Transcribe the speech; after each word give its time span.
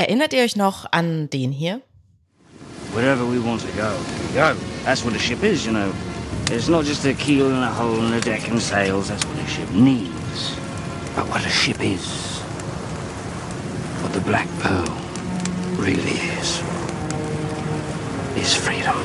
Erinnert 0.00 0.32
ihr 0.32 0.44
euch 0.44 0.54
noch 0.54 0.86
an 0.92 1.28
den 1.28 1.50
hier? 1.50 1.82
Wherever 2.94 3.24
we 3.24 3.44
want 3.44 3.60
to 3.62 3.68
go, 3.76 3.90
go. 4.32 4.56
That's 4.84 5.04
what 5.04 5.12
a 5.16 5.18
ship 5.18 5.42
is, 5.42 5.66
you 5.66 5.72
know. 5.72 5.92
It's 6.52 6.68
not 6.68 6.84
just 6.84 7.04
a 7.04 7.12
keel 7.14 7.48
and 7.48 7.64
a 7.64 7.68
hull 7.68 7.98
and 8.04 8.14
a 8.14 8.20
deck 8.20 8.48
and 8.48 8.62
sails. 8.62 9.08
That's 9.08 9.24
what 9.26 9.36
a 9.44 9.48
ship 9.48 9.68
needs. 9.72 10.54
But 11.16 11.28
what 11.28 11.44
a 11.44 11.48
ship 11.48 11.80
is, 11.80 12.38
what 14.00 14.12
the 14.12 14.20
Black 14.20 14.46
Pearl 14.60 14.86
really 15.76 16.16
is, 16.38 16.62
is 18.36 18.54
freedom. 18.54 18.96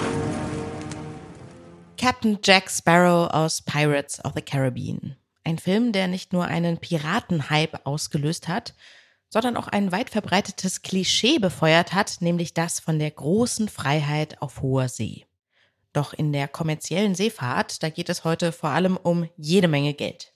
Captain 1.97 2.37
Jack 2.43 2.69
Sparrow 2.69 3.29
aus 3.33 3.61
Pirates 3.61 4.19
of 4.19 4.35
the 4.35 4.43
Caribbean. 4.43 5.15
Ein 5.43 5.57
Film, 5.57 5.91
der 5.91 6.07
nicht 6.07 6.33
nur 6.33 6.45
einen 6.45 6.77
Piratenhype 6.77 7.83
ausgelöst 7.83 8.47
hat, 8.47 8.75
sondern 9.34 9.57
auch 9.57 9.68
ein 9.68 9.91
weit 9.91 10.11
verbreitetes 10.11 10.84
Klischee 10.84 11.39
befeuert 11.39 11.93
hat, 11.95 12.18
nämlich 12.20 12.53
das 12.53 12.80
von 12.80 12.99
der 12.99 13.09
großen 13.09 13.67
Freiheit 13.67 14.40
auf 14.44 14.62
hoher 14.62 14.90
See. 14.90 15.26
Doch 15.91 16.13
in 16.13 16.31
der 16.31 16.48
kommerziellen 16.48 17.16
Seefahrt, 17.16 17.81
da 17.81 17.90
geht 17.90 18.09
es 18.09 18.26
heute 18.26 18.52
vor 18.52 18.70
allem 18.70 18.95
um 18.95 19.27
jede 19.35 19.67
Menge 19.67 19.95
Geld. 19.95 20.35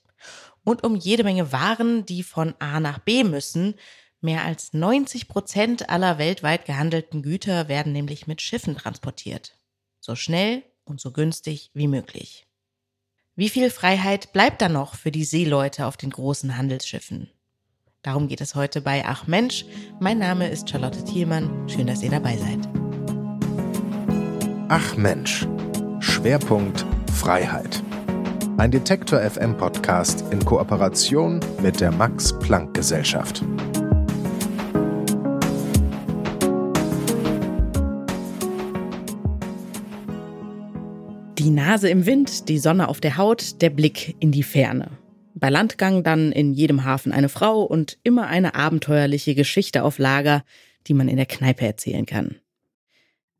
Und 0.64 0.82
um 0.82 0.96
jede 0.96 1.22
Menge 1.22 1.52
Waren, 1.52 2.06
die 2.06 2.24
von 2.24 2.56
A 2.58 2.80
nach 2.80 2.98
B 2.98 3.22
müssen. 3.22 3.76
Mehr 4.20 4.44
als 4.44 4.72
90 4.72 5.28
Prozent 5.28 5.90
aller 5.90 6.18
weltweit 6.18 6.64
gehandelten 6.64 7.22
Güter 7.22 7.68
werden 7.68 7.92
nämlich 7.92 8.26
mit 8.26 8.42
Schiffen 8.42 8.76
transportiert. 8.76 9.54
So 10.00 10.16
schnell 10.16 10.64
und 10.84 11.00
so 11.00 11.12
günstig 11.12 11.70
wie 11.72 11.86
möglich. 11.86 12.48
Wie 13.36 13.48
viel 13.48 13.70
Freiheit 13.70 14.32
bleibt 14.32 14.60
da 14.60 14.68
noch 14.68 14.96
für 14.96 15.12
die 15.12 15.22
Seeleute 15.22 15.86
auf 15.86 15.96
den 15.96 16.10
großen 16.10 16.56
Handelsschiffen? 16.56 17.30
Darum 18.08 18.26
geht 18.26 18.40
es 18.40 18.54
heute 18.54 18.80
bei 18.80 19.04
Ach 19.04 19.26
Mensch. 19.26 19.66
Mein 20.00 20.16
Name 20.16 20.48
ist 20.48 20.70
Charlotte 20.70 21.04
Thielmann. 21.04 21.68
Schön, 21.68 21.88
dass 21.88 22.02
ihr 22.02 22.08
dabei 22.08 22.38
seid. 22.38 22.66
Ach 24.70 24.96
Mensch. 24.96 25.46
Schwerpunkt 26.00 26.86
Freiheit. 27.12 27.82
Ein 28.56 28.70
Detektor 28.70 29.20
FM 29.20 29.58
Podcast 29.58 30.24
in 30.30 30.42
Kooperation 30.42 31.38
mit 31.62 31.82
der 31.82 31.92
Max 31.92 32.32
Planck 32.38 32.72
Gesellschaft. 32.72 33.44
Die 41.36 41.50
Nase 41.50 41.90
im 41.90 42.06
Wind, 42.06 42.48
die 42.48 42.58
Sonne 42.58 42.88
auf 42.88 43.00
der 43.00 43.18
Haut, 43.18 43.60
der 43.60 43.68
Blick 43.68 44.16
in 44.18 44.32
die 44.32 44.42
Ferne. 44.42 44.92
Bei 45.40 45.50
Landgang 45.50 46.02
dann 46.02 46.32
in 46.32 46.52
jedem 46.52 46.84
Hafen 46.84 47.12
eine 47.12 47.28
Frau 47.28 47.62
und 47.62 47.98
immer 48.02 48.26
eine 48.26 48.56
abenteuerliche 48.56 49.36
Geschichte 49.36 49.84
auf 49.84 49.98
Lager, 49.98 50.44
die 50.88 50.94
man 50.94 51.08
in 51.08 51.16
der 51.16 51.26
Kneipe 51.26 51.64
erzählen 51.64 52.06
kann. 52.06 52.36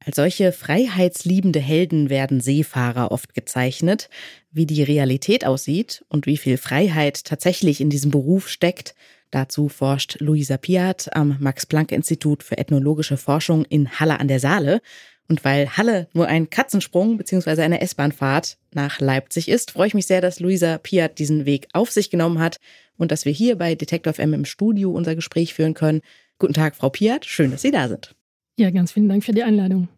Als 0.05 0.15
solche 0.15 0.53
freiheitsliebende 0.53 1.59
Helden 1.59 2.09
werden 2.09 2.41
Seefahrer 2.41 3.11
oft 3.11 3.35
gezeichnet. 3.35 4.09
Wie 4.53 4.65
die 4.65 4.85
Realität 4.85 5.45
aussieht 5.45 6.05
und 6.09 6.27
wie 6.27 6.37
viel 6.37 6.57
Freiheit 6.57 7.25
tatsächlich 7.25 7.81
in 7.81 7.91
diesem 7.91 8.13
Beruf 8.13 8.49
steckt, 8.49 8.95
dazu 9.33 9.69
forscht 9.69 10.21
Luisa 10.21 10.57
Piat 10.57 11.15
am 11.17 11.37
Max-Planck-Institut 11.41 12.45
für 12.45 12.59
ethnologische 12.59 13.17
Forschung 13.17 13.65
in 13.65 13.99
Halle 13.99 14.21
an 14.21 14.29
der 14.29 14.39
Saale. 14.39 14.81
Und 15.29 15.45
weil 15.45 15.77
Halle 15.77 16.09
nur 16.15 16.27
ein 16.27 16.49
Katzensprung 16.49 17.19
bzw. 17.19 17.63
eine 17.63 17.83
S-Bahnfahrt 17.83 18.57
nach 18.73 18.99
Leipzig 19.01 19.49
ist, 19.49 19.71
freue 19.71 19.89
ich 19.89 19.95
mich 19.95 20.07
sehr, 20.07 20.23
dass 20.23 20.41
Luisa 20.41 20.79
Piat 20.79 21.19
diesen 21.19 21.45
Weg 21.45 21.69
auf 21.75 21.91
sich 21.91 22.09
genommen 22.09 22.39
hat 22.39 22.59
und 22.97 23.13
dass 23.13 23.27
wir 23.27 23.33
hier 23.33 23.57
bei 23.57 23.75
Detective 23.75 24.15
FM 24.15 24.33
im 24.33 24.45
Studio 24.47 24.91
unser 24.91 25.15
Gespräch 25.15 25.53
führen 25.53 25.75
können. 25.75 26.01
Guten 26.39 26.55
Tag, 26.55 26.77
Frau 26.77 26.89
Piat. 26.89 27.27
Schön, 27.27 27.51
dass 27.51 27.63
Sie 27.63 27.71
da 27.71 27.89
sind. 27.89 28.15
Ja, 28.57 28.71
ganz 28.71 28.93
vielen 28.93 29.09
Dank 29.09 29.23
für 29.23 29.33
die 29.33 29.43
Einladung. 29.43 29.89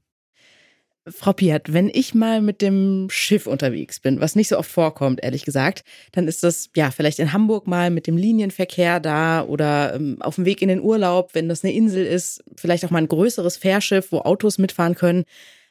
Frau 1.10 1.32
Piat, 1.32 1.72
wenn 1.72 1.90
ich 1.92 2.14
mal 2.14 2.40
mit 2.40 2.62
dem 2.62 3.08
Schiff 3.10 3.46
unterwegs 3.46 4.00
bin, 4.00 4.20
was 4.20 4.36
nicht 4.36 4.48
so 4.48 4.58
oft 4.58 4.70
vorkommt, 4.70 5.22
ehrlich 5.22 5.44
gesagt, 5.44 5.84
dann 6.12 6.28
ist 6.28 6.42
das 6.42 6.70
ja 6.76 6.90
vielleicht 6.90 7.18
in 7.18 7.32
Hamburg 7.32 7.66
mal 7.66 7.90
mit 7.90 8.06
dem 8.06 8.16
Linienverkehr 8.16 9.00
da 9.00 9.44
oder 9.44 9.94
ähm, 9.94 10.20
auf 10.20 10.36
dem 10.36 10.44
Weg 10.44 10.62
in 10.62 10.68
den 10.68 10.80
Urlaub, 10.80 11.34
wenn 11.34 11.48
das 11.48 11.64
eine 11.64 11.72
Insel 11.72 12.04
ist, 12.04 12.42
vielleicht 12.56 12.84
auch 12.84 12.90
mal 12.90 12.98
ein 12.98 13.08
größeres 13.08 13.56
Fährschiff, 13.56 14.12
wo 14.12 14.18
Autos 14.18 14.58
mitfahren 14.58 14.94
können. 14.94 15.24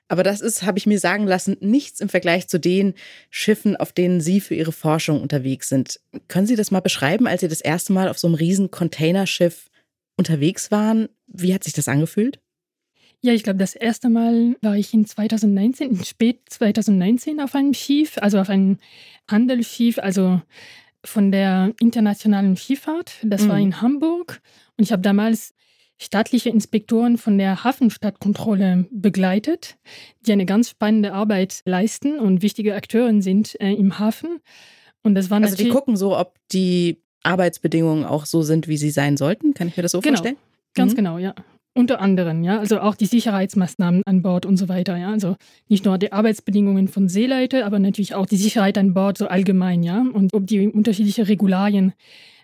Aber 0.08 0.24
das 0.24 0.42
ist, 0.42 0.64
habe 0.64 0.80
ich 0.80 0.88
mir 0.88 1.00
sagen 1.00 1.28
lassen, 1.28 1.56
nichts 1.60 2.00
im 2.00 2.10
Vergleich 2.10 2.48
zu 2.48 2.60
den 2.60 2.96
Schiffen, 3.30 3.78
auf 3.78 3.94
denen 3.94 4.22
Sie 4.22 4.42
für 4.42 4.56
Ihre 4.56 4.72
Forschung 4.72 5.22
unterwegs 5.22 5.70
sind. 5.70 6.00
Können 6.28 6.48
Sie 6.48 6.56
das 6.56 6.72
mal 6.72 6.80
beschreiben, 6.80 7.28
als 7.28 7.42
Sie 7.42 7.48
das 7.48 7.62
erste 7.62 7.94
Mal 7.94 8.10
auf 8.10 8.18
so 8.18 8.28
einem 8.28 8.36
riesen 8.36 8.72
Containerschiff 8.72 9.70
unterwegs 10.18 10.72
waren? 10.72 11.10
Wie 11.28 11.54
hat 11.54 11.64
sich 11.64 11.74
das 11.74 11.88
angefühlt? 11.88 12.40
Ja, 13.22 13.34
ich 13.34 13.44
glaube, 13.44 13.60
das 13.60 13.76
erste 13.76 14.10
Mal 14.10 14.56
war 14.62 14.78
ich 14.78 14.94
in 14.94 15.06
2019, 15.06 15.90
in 15.92 16.06
spät 16.06 16.40
2019 16.50 17.42
auf 17.42 17.54
einem 17.54 17.74
Schiff, 17.74 18.18
also 18.18 18.40
auf 18.40 18.50
einem 18.50 18.78
Handelsschiff, 19.30 20.00
also 20.00 20.42
von 21.04 21.32
der 21.32 21.74
internationalen 21.82 22.56
Schifffahrt. 22.56 23.18
Das 23.24 23.44
mhm. 23.44 23.50
war 23.50 23.60
in 23.60 23.82
Hamburg. 23.82 24.42
Und 24.78 24.86
ich 24.86 24.92
habe 24.92 25.02
damals 25.02 25.54
staatliche 25.98 26.50
Inspektoren 26.50 27.18
von 27.18 27.38
der 27.38 27.64
Hafenstadtkontrolle 27.64 28.88
begleitet, 28.90 29.78
die 30.22 30.32
eine 30.32 30.46
ganz 30.46 30.70
spannende 30.70 31.14
Arbeit 31.14 31.62
leisten 31.66 32.20
und 32.20 32.42
wichtige 32.42 32.74
Akteure 32.76 33.22
sind 33.22 33.60
äh, 33.60 33.74
im 33.74 34.00
Hafen. 34.00 34.40
Und 35.04 35.16
das 35.16 35.30
waren 35.30 35.44
also 35.44 35.58
die 35.58 35.70
gucken 35.70 35.98
so, 35.98 36.18
ob 36.18 36.36
die 36.52 37.02
Arbeitsbedingungen 37.24 38.06
auch 38.06 38.26
so 38.26 38.44
sind, 38.44 38.70
wie 38.70 38.78
sie 38.78 38.92
sein 38.92 39.18
sollten. 39.18 39.54
Kann 39.54 39.68
ich 39.68 39.76
mir 39.76 39.84
das 39.84 39.92
so 39.92 40.00
genau, 40.00 40.16
vorstellen? 40.16 40.38
Ganz 40.74 40.94
mhm. 40.94 40.98
genau, 40.98 41.18
ja. 41.18 41.36
Unter 41.76 42.02
anderem, 42.02 42.44
ja, 42.44 42.60
also 42.60 42.80
auch 42.80 42.96
die 42.96 43.06
Sicherheitsmaßnahmen 43.06 44.02
an 44.06 44.22
Bord 44.22 44.46
und 44.46 44.58
so 44.58 44.68
weiter, 44.70 44.98
ja. 44.98 45.12
Also 45.12 45.36
nicht 45.68 45.86
nur 45.86 45.98
die 45.98 46.12
Arbeitsbedingungen 46.12 46.88
von 46.88 47.08
Seeleute, 47.08 47.66
aber 47.66 47.80
natürlich 47.80 48.16
auch 48.16 48.26
die 48.26 48.38
Sicherheit 48.38 48.78
an 48.78 48.94
Bord 48.94 49.18
so 49.18 49.28
allgemein, 49.28 49.84
ja. 49.84 50.02
Und 50.02 50.34
ob 50.34 50.48
die 50.48 50.68
unterschiedlichen 50.68 51.26
Regularien 51.26 51.94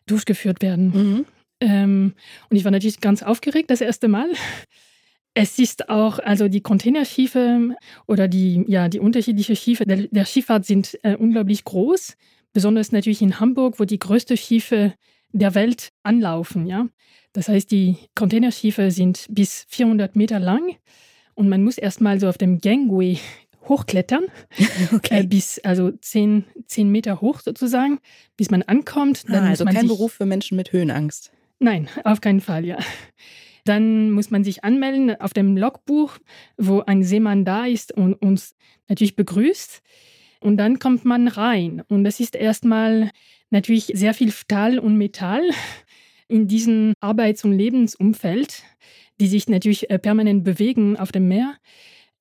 durchgeführt 0.06 0.62
werden. 0.62 0.86
Mhm. 0.94 1.26
Ähm, 1.60 2.14
und 2.50 2.58
ich 2.58 2.64
war 2.64 2.72
natürlich 2.72 3.02
ganz 3.02 3.24
aufgeregt 3.24 3.70
das 3.72 3.82
erste 3.82 4.08
Mal. 4.08 4.30
Es 5.34 5.60
ist 5.60 5.90
auch, 5.90 6.20
also 6.20 6.48
die 6.48 6.62
Containerschiffe 6.62 7.76
oder 8.08 8.28
die, 8.28 8.64
ja, 8.68 8.88
die 8.88 9.00
unterschiedlichen 9.00 9.56
Schiffe 9.56 9.86
der, 9.86 10.08
der 10.08 10.26
Schifffahrt 10.26 10.66
sind 10.66 10.98
äh, 11.04 11.16
unglaublich 11.16 11.66
groß. 11.66 12.16
Besonders 12.54 12.94
natürlich 12.94 13.22
in 13.22 13.40
Hamburg, 13.40 13.80
wo 13.80 13.84
die 13.84 14.00
größten 14.00 14.38
Schiffe 14.38 14.94
der 15.38 15.54
Welt 15.56 15.90
anlaufen, 16.04 16.66
ja. 16.66 16.88
Das 17.34 17.50
heißt, 17.50 17.70
die 17.70 17.98
Containerschiffe 18.16 18.92
sind 18.92 19.28
bis 19.30 19.66
400 19.68 20.16
Meter 20.16 20.40
lang 20.40 20.78
und 21.34 21.50
man 21.50 21.64
muss 21.64 21.78
erstmal 21.78 22.20
so 22.20 22.30
auf 22.30 22.38
dem 22.38 22.60
Gangway 22.60 23.20
hochklettern, 23.68 24.26
okay. 24.94 25.22
äh, 25.22 25.28
bis 25.28 25.60
also 25.60 25.92
10, 25.92 26.46
10 26.68 26.90
Meter 26.90 27.20
hoch 27.20 27.42
sozusagen, 27.42 28.00
bis 28.38 28.50
man 28.50 28.62
ankommt. 28.64 29.24
Dann 29.28 29.44
ah, 29.44 29.50
also 29.50 29.66
kein 29.66 29.88
Beruf 29.88 30.14
für 30.14 30.26
Menschen 30.26 30.56
mit 30.56 30.72
Höhenangst. 30.72 31.32
Nein, 31.60 31.90
auf 32.04 32.22
keinen 32.22 32.42
Fall, 32.42 32.64
ja. 32.66 32.78
Dann 33.66 34.12
muss 34.12 34.30
man 34.30 34.44
sich 34.44 34.64
anmelden 34.64 35.20
auf 35.20 35.34
dem 35.34 35.58
Logbuch, 35.58 36.18
wo 36.58 36.82
ein 36.82 37.04
Seemann 37.04 37.44
da 37.44 37.66
ist 37.66 37.92
und 37.92 38.14
uns 38.14 38.56
natürlich 38.88 39.16
begrüßt. 39.16 39.82
Und 40.40 40.58
dann 40.58 40.80
kommt 40.80 41.06
man 41.06 41.28
rein. 41.28 41.82
Und 41.88 42.04
das 42.04 42.20
ist 42.20 42.36
erstmal 42.36 43.12
natürlich 43.50 43.92
sehr 43.94 44.14
viel 44.14 44.32
Stahl 44.32 44.80
und 44.80 44.98
Metall 44.98 45.50
in 46.28 46.48
diesem 46.48 46.94
Arbeits- 47.00 47.44
und 47.44 47.54
Lebensumfeld, 47.54 48.64
die 49.20 49.28
sich 49.28 49.48
natürlich 49.48 49.90
äh, 49.90 50.00
permanent 50.00 50.44
bewegen 50.44 50.98
auf 50.98 51.12
dem 51.12 51.28
Meer. 51.28 51.56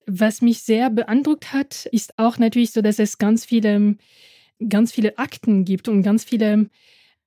Was 0.06 0.42
mich 0.42 0.62
sehr 0.62 0.90
beeindruckt 0.90 1.52
hat, 1.52 1.86
ist 1.86 2.18
auch 2.18 2.38
natürlich 2.38 2.72
so, 2.72 2.82
dass 2.82 2.98
es 2.98 3.18
ganz 3.18 3.44
viele, 3.44 3.96
ganz 4.68 4.92
viele 4.92 5.18
Akten 5.18 5.64
gibt 5.64 5.88
und 5.88 6.02
ganz 6.02 6.24
viele 6.24 6.68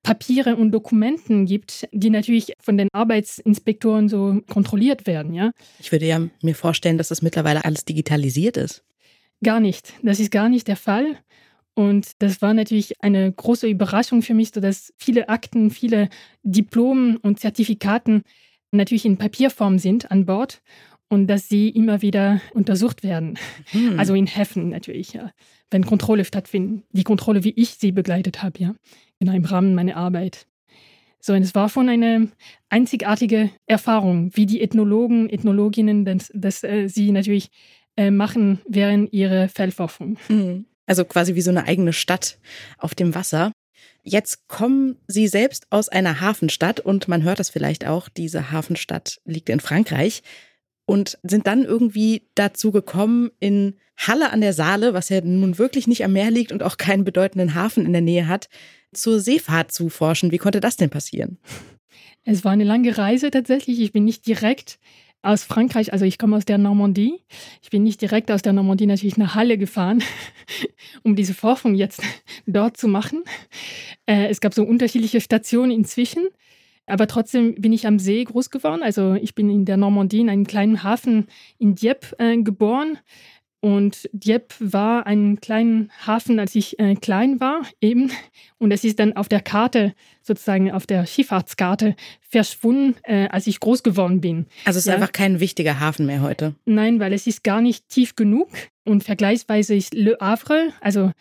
Papiere 0.03 0.55
und 0.55 0.71
Dokumenten 0.71 1.45
gibt, 1.45 1.87
die 1.91 2.09
natürlich 2.09 2.53
von 2.61 2.77
den 2.77 2.87
Arbeitsinspektoren 2.93 4.07
so 4.07 4.41
kontrolliert 4.47 5.05
werden, 5.05 5.33
ja. 5.33 5.51
Ich 5.79 5.91
würde 5.91 6.05
ja 6.05 6.21
mir 6.41 6.55
vorstellen, 6.55 6.97
dass 6.97 7.09
das 7.09 7.21
mittlerweile 7.21 7.65
alles 7.65 7.83
digitalisiert 7.83 8.55
ist. 8.57 8.83
Gar 9.43 9.59
nicht. 9.59 9.93
Das 10.03 10.19
ist 10.19 10.31
gar 10.31 10.49
nicht 10.49 10.67
der 10.67 10.77
Fall. 10.77 11.17
Und 11.73 12.11
das 12.19 12.41
war 12.41 12.55
natürlich 12.55 13.03
eine 13.03 13.31
große 13.31 13.67
Überraschung 13.67 14.23
für 14.23 14.33
mich, 14.33 14.51
dass 14.51 14.93
viele 14.97 15.29
Akten, 15.29 15.69
viele 15.69 16.09
Diplomen 16.41 17.17
und 17.17 17.39
Zertifikaten 17.39 18.23
natürlich 18.71 19.05
in 19.05 19.17
Papierform 19.17 19.77
sind 19.77 20.09
an 20.09 20.25
Bord 20.25 20.61
und 21.07 21.27
dass 21.27 21.47
sie 21.47 21.69
immer 21.69 22.01
wieder 22.01 22.41
untersucht 22.53 23.03
werden. 23.03 23.37
Hm. 23.71 23.99
Also 23.99 24.13
in 24.15 24.25
Häfen 24.25 24.69
natürlich, 24.69 25.13
ja, 25.13 25.31
wenn 25.69 25.85
Kontrolle 25.85 26.25
stattfinden. 26.25 26.83
Die 26.91 27.03
Kontrolle, 27.03 27.43
wie 27.43 27.53
ich 27.55 27.75
sie 27.75 27.91
begleitet 27.91 28.41
habe, 28.41 28.59
ja, 28.59 28.75
genau 29.19 29.33
im 29.33 29.45
Rahmen 29.45 29.75
meiner 29.75 29.97
Arbeit. 29.97 30.47
So, 31.19 31.33
und 31.33 31.41
es 31.41 31.55
war 31.55 31.69
schon 31.69 31.89
eine 31.89 32.29
einzigartige 32.69 33.49
Erfahrung, 33.65 34.31
wie 34.33 34.45
die 34.45 34.61
Ethnologen, 34.61 35.29
Ethnologinnen 35.29 36.05
das, 36.05 36.31
das 36.33 36.63
äh, 36.63 36.87
sie 36.87 37.11
natürlich 37.11 37.49
äh, 37.97 38.11
machen 38.11 38.61
während 38.67 39.11
ihrer 39.11 39.49
Feldforschung. 39.49 40.17
Hm. 40.27 40.65
Also 40.85 41.03
quasi 41.03 41.35
wie 41.35 41.41
so 41.41 41.49
eine 41.49 41.65
eigene 41.65 41.93
Stadt 41.93 42.37
auf 42.77 42.95
dem 42.95 43.13
Wasser. 43.13 43.51
Jetzt 44.03 44.47
kommen 44.47 44.95
Sie 45.07 45.27
selbst 45.27 45.67
aus 45.69 45.89
einer 45.89 46.21
Hafenstadt 46.21 46.79
und 46.79 47.09
man 47.09 47.23
hört 47.23 47.39
das 47.39 47.49
vielleicht 47.49 47.85
auch, 47.85 48.07
diese 48.07 48.51
Hafenstadt 48.51 49.19
liegt 49.25 49.49
in 49.49 49.59
Frankreich 49.59 50.23
und 50.85 51.19
sind 51.23 51.45
dann 51.45 51.65
irgendwie 51.65 52.29
dazu 52.35 52.71
gekommen, 52.71 53.31
in 53.39 53.75
Halle 53.97 54.31
an 54.31 54.41
der 54.41 54.53
Saale, 54.53 54.93
was 54.93 55.09
ja 55.09 55.19
nun 55.21 55.57
wirklich 55.57 55.87
nicht 55.87 56.05
am 56.05 56.13
Meer 56.13 56.31
liegt 56.31 56.53
und 56.53 56.63
auch 56.63 56.77
keinen 56.77 57.03
bedeutenden 57.03 57.55
Hafen 57.55 57.85
in 57.85 57.91
der 57.91 58.01
Nähe 58.01 58.27
hat, 58.27 58.47
zur 58.93 59.19
Seefahrt 59.19 59.71
zu 59.71 59.89
forschen. 59.89 60.31
Wie 60.31 60.37
konnte 60.37 60.61
das 60.61 60.77
denn 60.77 60.89
passieren? 60.89 61.37
Es 62.23 62.45
war 62.45 62.51
eine 62.51 62.63
lange 62.63 62.97
Reise 62.97 63.31
tatsächlich. 63.31 63.79
Ich 63.79 63.91
bin 63.91 64.05
nicht 64.05 64.27
direkt 64.27 64.79
aus 65.21 65.43
Frankreich, 65.43 65.91
also 65.93 66.05
ich 66.05 66.17
komme 66.17 66.37
aus 66.37 66.45
der 66.45 66.57
Normandie. 66.57 67.21
Ich 67.61 67.69
bin 67.69 67.83
nicht 67.83 68.01
direkt 68.01 68.31
aus 68.31 68.41
der 68.41 68.53
Normandie 68.53 68.85
natürlich 68.85 69.17
nach 69.17 69.35
Halle 69.35 69.57
gefahren, 69.57 70.03
um 71.03 71.15
diese 71.15 71.33
Forschung 71.33 71.75
jetzt 71.75 72.01
dort 72.45 72.77
zu 72.77 72.87
machen. 72.87 73.23
Äh, 74.05 74.27
es 74.27 74.39
gab 74.39 74.53
so 74.53 74.63
unterschiedliche 74.63 75.21
Stationen 75.21 75.71
inzwischen. 75.71 76.27
Aber 76.89 77.07
trotzdem 77.07 77.55
bin 77.55 77.73
ich 77.73 77.85
am 77.85 77.99
See 77.99 78.23
groß 78.23 78.49
geworden. 78.49 78.81
Also 78.81 79.15
ich 79.15 79.35
bin 79.35 79.49
in 79.49 79.65
der 79.65 79.75
Normandie 79.75 80.21
in 80.21 80.29
einem 80.29 80.47
kleinen 80.47 80.83
Hafen 80.83 81.27
in 81.59 81.75
Dieppe 81.75 82.17
äh, 82.17 82.37
geboren. 82.41 82.97
Und 83.59 84.07
Dieppe 84.13 84.55
war 84.59 85.07
ein 85.07 85.41
kleiner 85.41 85.87
Hafen, 86.05 86.39
als 86.39 86.53
ich 86.53 86.79
äh, 86.79 86.95
klein 86.95 87.39
war, 87.39 87.63
eben. 87.81 88.11
Und 88.59 88.71
es 88.71 88.83
ist 88.83 88.99
dann 88.99 89.13
auf 89.13 89.29
der 89.29 89.41
Karte, 89.41 89.93
sozusagen 90.21 90.71
auf 90.71 90.85
der 90.85 91.07
Schifffahrtskarte, 91.07 91.95
verschwunden, 92.21 92.95
äh, 93.03 93.27
als 93.29 93.47
ich 93.47 93.59
groß 93.59 93.81
geworden 93.81 94.21
bin. 94.21 94.45
Also 94.65 94.77
es 94.77 94.85
ist 94.85 94.87
ja. 94.87 94.93
einfach 94.93 95.11
kein 95.11 95.39
wichtiger 95.39 95.79
Hafen 95.79 96.05
mehr 96.05 96.21
heute. 96.21 96.53
Nein, 96.65 96.99
weil 96.99 97.13
es 97.13 97.25
ist 97.25 97.43
gar 97.43 97.61
nicht 97.61 97.89
tief 97.89 98.15
genug. 98.15 98.49
Und 98.83 99.03
vergleichsweise 99.03 99.75
ist 99.75 99.93
Le 99.95 100.17
Havre, 100.21 100.71
also 100.79 101.11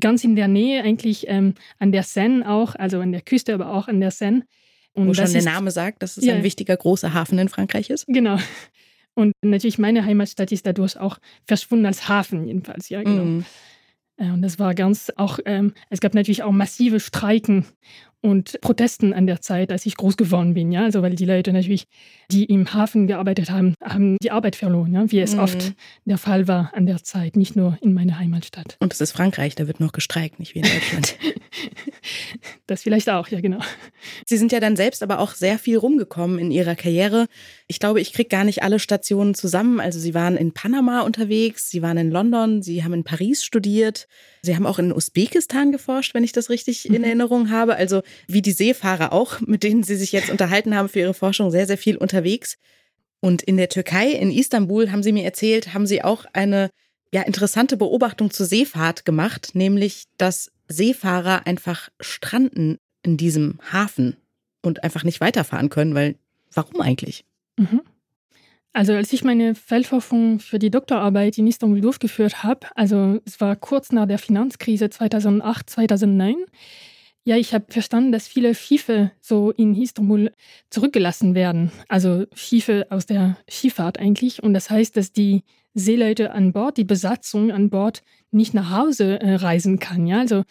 ganz 0.00 0.24
in 0.24 0.34
der 0.34 0.48
Nähe, 0.48 0.82
eigentlich 0.82 1.28
ähm, 1.28 1.54
an 1.78 1.92
der 1.92 2.04
Seine 2.04 2.48
auch, 2.48 2.74
also 2.74 3.00
an 3.00 3.12
der 3.12 3.20
Küste, 3.20 3.52
aber 3.52 3.72
auch 3.72 3.88
an 3.88 4.00
der 4.00 4.10
Seine. 4.10 4.44
Und 4.94 5.08
Wo 5.08 5.14
schon 5.14 5.32
der 5.32 5.42
Name 5.42 5.70
sagt, 5.70 6.02
dass 6.02 6.16
es 6.16 6.24
ja, 6.24 6.34
ein 6.34 6.42
wichtiger 6.42 6.76
großer 6.76 7.14
Hafen 7.14 7.38
in 7.38 7.48
Frankreich 7.48 7.90
ist. 7.90 8.06
Genau. 8.08 8.38
Und 9.14 9.32
natürlich 9.42 9.78
meine 9.78 10.04
Heimatstadt 10.04 10.52
ist 10.52 10.66
dadurch 10.66 10.96
auch 10.96 11.18
verschwunden 11.46 11.86
als 11.86 12.08
Hafen 12.08 12.46
jedenfalls, 12.46 12.88
ja 12.88 13.02
genau. 13.02 13.24
Mm. 13.24 13.44
Und 14.18 14.42
das 14.42 14.58
war 14.58 14.74
ganz 14.74 15.10
auch, 15.16 15.38
ähm, 15.46 15.72
es 15.90 16.00
gab 16.00 16.14
natürlich 16.14 16.42
auch 16.42 16.52
massive 16.52 17.00
Streiken 17.00 17.64
und 18.20 18.60
Protesten 18.60 19.12
an 19.12 19.26
der 19.26 19.40
Zeit, 19.40 19.72
als 19.72 19.84
ich 19.84 19.96
groß 19.96 20.16
geworden 20.16 20.54
bin. 20.54 20.70
Ja? 20.70 20.84
Also 20.84 21.02
weil 21.02 21.16
die 21.16 21.24
Leute 21.24 21.52
natürlich, 21.52 21.86
die 22.30 22.44
im 22.44 22.72
Hafen 22.72 23.08
gearbeitet 23.08 23.50
haben, 23.50 23.74
haben 23.82 24.16
die 24.22 24.30
Arbeit 24.30 24.54
verloren, 24.54 24.92
ja? 24.92 25.10
wie 25.10 25.20
es 25.20 25.34
mhm. 25.34 25.40
oft 25.40 25.72
der 26.04 26.18
Fall 26.18 26.46
war 26.46 26.72
an 26.74 26.86
der 26.86 27.02
Zeit, 27.02 27.36
nicht 27.36 27.56
nur 27.56 27.76
in 27.80 27.92
meiner 27.92 28.18
Heimatstadt. 28.18 28.76
Und 28.80 28.92
es 28.92 29.00
ist 29.00 29.12
Frankreich, 29.12 29.56
da 29.56 29.66
wird 29.66 29.80
noch 29.80 29.92
gestreikt, 29.92 30.38
nicht 30.38 30.54
wie 30.54 30.60
in 30.60 30.66
Deutschland. 30.66 31.16
das 32.66 32.82
vielleicht 32.82 33.08
auch, 33.10 33.28
ja 33.28 33.40
genau. 33.40 33.60
Sie 34.26 34.36
sind 34.36 34.52
ja 34.52 34.60
dann 34.60 34.76
selbst 34.76 35.02
aber 35.02 35.18
auch 35.18 35.34
sehr 35.34 35.58
viel 35.58 35.76
rumgekommen 35.76 36.38
in 36.38 36.50
Ihrer 36.50 36.74
Karriere. 36.74 37.26
Ich 37.66 37.78
glaube, 37.78 38.00
ich 38.00 38.12
kriege 38.12 38.28
gar 38.28 38.44
nicht 38.44 38.62
alle 38.62 38.78
Stationen 38.78 39.34
zusammen. 39.34 39.80
Also 39.80 39.98
Sie 39.98 40.14
waren 40.14 40.36
in 40.36 40.52
Panama 40.52 41.02
unterwegs, 41.02 41.70
Sie 41.70 41.82
waren 41.82 41.96
in 41.96 42.10
London, 42.10 42.62
Sie 42.62 42.84
haben 42.84 42.94
in 42.94 43.04
Paris 43.04 43.44
studiert, 43.44 44.08
Sie 44.42 44.54
haben 44.56 44.66
auch 44.66 44.78
in 44.78 44.92
Usbekistan 44.92 45.72
geforscht, 45.72 46.14
wenn 46.14 46.24
ich 46.24 46.32
das 46.32 46.50
richtig 46.50 46.86
in 46.86 46.98
mhm. 46.98 47.04
Erinnerung 47.04 47.50
habe. 47.50 47.76
Also 47.76 48.02
wie 48.26 48.42
die 48.42 48.52
Seefahrer 48.52 49.12
auch, 49.12 49.40
mit 49.46 49.62
denen 49.62 49.82
Sie 49.82 49.96
sich 49.96 50.12
jetzt 50.12 50.30
unterhalten 50.30 50.74
haben 50.74 50.88
für 50.88 51.00
Ihre 51.00 51.14
Forschung, 51.14 51.50
sehr, 51.50 51.66
sehr 51.66 51.78
viel 51.78 51.96
unterwegs. 51.96 52.58
Und 53.20 53.42
in 53.42 53.56
der 53.56 53.68
Türkei, 53.68 54.10
in 54.10 54.32
Istanbul, 54.32 54.90
haben 54.90 55.04
Sie 55.04 55.12
mir 55.12 55.24
erzählt, 55.24 55.74
haben 55.74 55.86
Sie 55.86 56.02
auch 56.02 56.24
eine 56.32 56.70
ja, 57.14 57.22
interessante 57.22 57.76
Beobachtung 57.76 58.30
zur 58.30 58.46
Seefahrt 58.46 59.04
gemacht, 59.04 59.50
nämlich, 59.54 60.04
dass 60.16 60.50
Seefahrer 60.72 61.46
einfach 61.46 61.88
stranden 62.00 62.78
in 63.02 63.16
diesem 63.16 63.58
Hafen 63.72 64.16
und 64.62 64.84
einfach 64.84 65.04
nicht 65.04 65.20
weiterfahren 65.20 65.68
können, 65.68 65.94
weil 65.94 66.16
warum 66.52 66.80
eigentlich? 66.80 67.24
Mhm. 67.56 67.82
Also 68.72 68.94
als 68.94 69.12
ich 69.12 69.22
meine 69.22 69.54
Feldforschung 69.54 70.40
für 70.40 70.58
die 70.58 70.70
Doktorarbeit 70.70 71.36
in 71.36 71.46
Istanbul 71.46 71.82
durchgeführt 71.82 72.42
habe, 72.42 72.66
also 72.74 73.20
es 73.26 73.40
war 73.40 73.54
kurz 73.54 73.92
nach 73.92 74.06
der 74.06 74.18
Finanzkrise 74.18 74.88
2008, 74.88 75.68
2009, 75.68 76.36
ja, 77.24 77.36
ich 77.36 77.54
habe 77.54 77.66
verstanden, 77.68 78.10
dass 78.10 78.26
viele 78.26 78.54
Schiffe 78.54 79.12
so 79.20 79.52
in 79.52 79.76
Istanbul 79.76 80.32
zurückgelassen 80.70 81.36
werden. 81.36 81.70
Also 81.86 82.26
Schiffe 82.34 82.86
aus 82.90 83.06
der 83.06 83.36
Schifffahrt 83.48 83.98
eigentlich. 83.98 84.42
Und 84.42 84.54
das 84.54 84.70
heißt, 84.70 84.96
dass 84.96 85.12
die 85.12 85.44
Seeleute 85.74 86.32
an 86.32 86.52
Bord, 86.52 86.76
die 86.76 86.84
Besatzung 86.84 87.50
an 87.50 87.70
Bord 87.70 88.02
nicht 88.30 88.54
nach 88.54 88.70
Hause 88.70 89.20
äh, 89.20 89.34
reisen 89.34 89.78
kann. 89.78 90.06
Ja, 90.06 90.20
also 90.20 90.42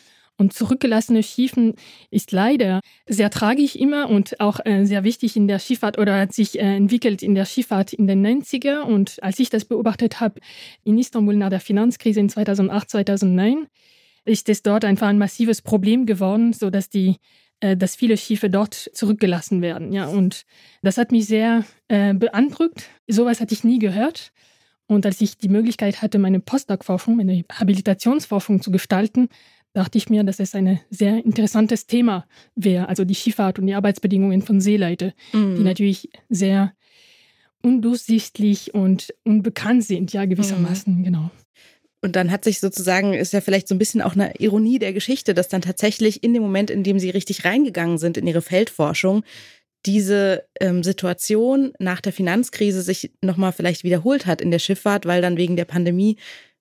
und 0.42 0.54
zurückgelassene 0.54 1.22
Schiffe 1.22 1.76
ist 2.10 2.32
leider 2.32 2.80
sehr 3.08 3.30
tragisch 3.30 3.76
immer 3.76 4.10
und 4.10 4.40
auch 4.40 4.60
äh, 4.66 4.86
sehr 4.86 5.04
wichtig 5.04 5.36
in 5.36 5.48
der 5.48 5.60
Schifffahrt 5.60 6.00
oder 6.00 6.20
hat 6.20 6.34
sich 6.34 6.58
äh, 6.58 6.76
entwickelt 6.76 7.22
in 7.22 7.36
der 7.36 7.46
Schifffahrt 7.46 7.94
in 7.94 8.08
den 8.08 8.26
90er. 8.26 8.82
Und 8.82 9.22
als 9.22 9.38
ich 9.38 9.52
das 9.52 9.66
beobachtet 9.66 10.20
habe 10.20 10.40
in 10.84 10.98
Istanbul 10.98 11.36
nach 11.36 11.52
der 11.52 11.60
Finanzkrise 11.60 12.20
in 12.20 12.30
2008, 12.30 12.90
2009, 12.90 13.68
ist 14.26 14.50
es 14.50 14.64
dort 14.64 14.84
einfach 14.84 15.10
ein 15.10 15.20
massives 15.20 15.62
Problem 15.62 16.08
geworden, 16.08 16.54
sodass 16.54 16.90
die 16.90 17.18
äh, 17.60 17.78
dass 17.78 17.96
viele 17.96 18.18
Schiffe 18.18 18.50
dort 18.50 18.74
zurückgelassen 18.74 19.62
werden. 19.62 19.94
Ja, 19.94 20.08
und 20.08 20.46
das 20.82 20.98
hat 20.98 21.12
mich 21.12 21.28
sehr 21.28 21.64
äh, 21.88 22.16
beeindruckt. 22.16 22.90
Sowas 23.08 23.40
hatte 23.40 23.54
ich 23.54 23.64
nie 23.64 23.78
gehört. 23.78 24.32
Und 24.92 25.06
als 25.06 25.22
ich 25.22 25.38
die 25.38 25.48
Möglichkeit 25.48 26.02
hatte, 26.02 26.20
meine 26.20 26.42
Postdoc-Forschung, 26.42 27.16
meine 27.16 27.46
Habilitationsforschung 27.50 28.62
zu 28.62 28.72
gestalten, 28.72 29.30
dachte 29.72 29.98
ich 29.98 30.10
mir, 30.10 30.26
dass 30.26 30.42
es 30.42 30.54
ein 30.54 30.82
sehr 30.90 31.24
interessantes 31.24 31.88
Thema 31.88 32.28
wäre. 32.56 32.90
Also 32.90 33.06
die 33.06 33.16
Schifffahrt 33.16 33.58
und 33.58 33.68
die 33.68 33.74
Arbeitsbedingungen 33.74 34.42
von 34.42 34.60
Seeleute, 34.60 35.14
mhm. 35.32 35.56
die 35.56 35.64
natürlich 35.64 36.10
sehr 36.28 36.74
undurchsichtlich 37.62 38.74
und 38.74 39.14
unbekannt 39.24 39.86
sind, 39.86 40.12
ja, 40.12 40.26
gewissermaßen, 40.26 40.98
mhm. 40.98 41.04
genau. 41.06 41.32
Und 42.02 42.18
dann 42.18 42.30
hat 42.30 42.44
sich 42.44 42.60
sozusagen, 42.60 43.14
ist 43.14 43.32
ja 43.32 43.40
vielleicht 43.40 43.70
so 43.70 43.76
ein 43.76 43.80
bisschen 43.80 44.02
auch 44.02 44.16
eine 44.16 44.34
Ironie 44.40 44.78
der 44.78 44.92
Geschichte, 44.92 45.34
dass 45.34 45.48
dann 45.48 45.62
tatsächlich 45.62 46.22
in 46.22 46.34
dem 46.34 46.44
Moment, 46.44 46.70
in 46.70 46.84
dem 46.84 47.00
sie 47.00 47.12
richtig 47.12 47.46
reingegangen 47.46 47.98
sind 47.98 48.18
in 48.18 48.28
ihre 48.28 48.42
Feldforschung, 48.42 49.24
diese 49.86 50.46
ähm, 50.60 50.84
Situation 50.84 51.74
nach 51.80 52.02
der 52.02 52.14
Finanzkrise 52.14 52.82
sich 52.82 53.12
nochmal 53.22 53.52
vielleicht 53.52 53.84
wiederholt 53.84 54.26
hat 54.26 54.42
in 54.42 54.52
der 54.52 54.60
Schifffahrt, 54.60 55.06
weil 55.06 55.22
dann 55.22 55.38
wegen 55.38 55.56
der 55.56 55.66
Pandemie 55.66 56.18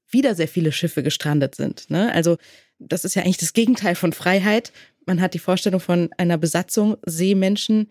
wieder 0.08 0.34
sehr 0.34 0.48
viele 0.48 0.72
Schiffe 0.72 1.02
gestrandet 1.02 1.54
sind. 1.54 1.90
Ne? 1.90 2.12
Also 2.12 2.38
das 2.78 3.04
ist 3.04 3.14
ja 3.14 3.22
eigentlich 3.22 3.36
das 3.36 3.52
Gegenteil 3.52 3.94
von 3.94 4.12
Freiheit. 4.12 4.72
Man 5.06 5.20
hat 5.20 5.34
die 5.34 5.38
Vorstellung 5.38 5.80
von 5.80 6.10
einer 6.16 6.38
Besatzung 6.38 6.96
Seemenschen, 7.06 7.88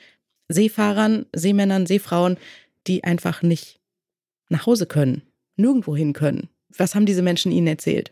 Seefahrern, 0.47 1.27
Seemännern, 1.33 1.85
Seefrauen, 1.85 2.37
die 2.87 3.03
einfach 3.03 3.43
nicht 3.43 3.79
nach 4.49 4.65
Hause 4.65 4.87
können, 4.87 5.21
nirgendwo 5.55 5.95
hin 5.95 6.13
können. 6.13 6.49
Was 6.75 6.95
haben 6.95 7.05
diese 7.05 7.21
Menschen 7.21 7.51
Ihnen 7.51 7.67
erzählt? 7.67 8.11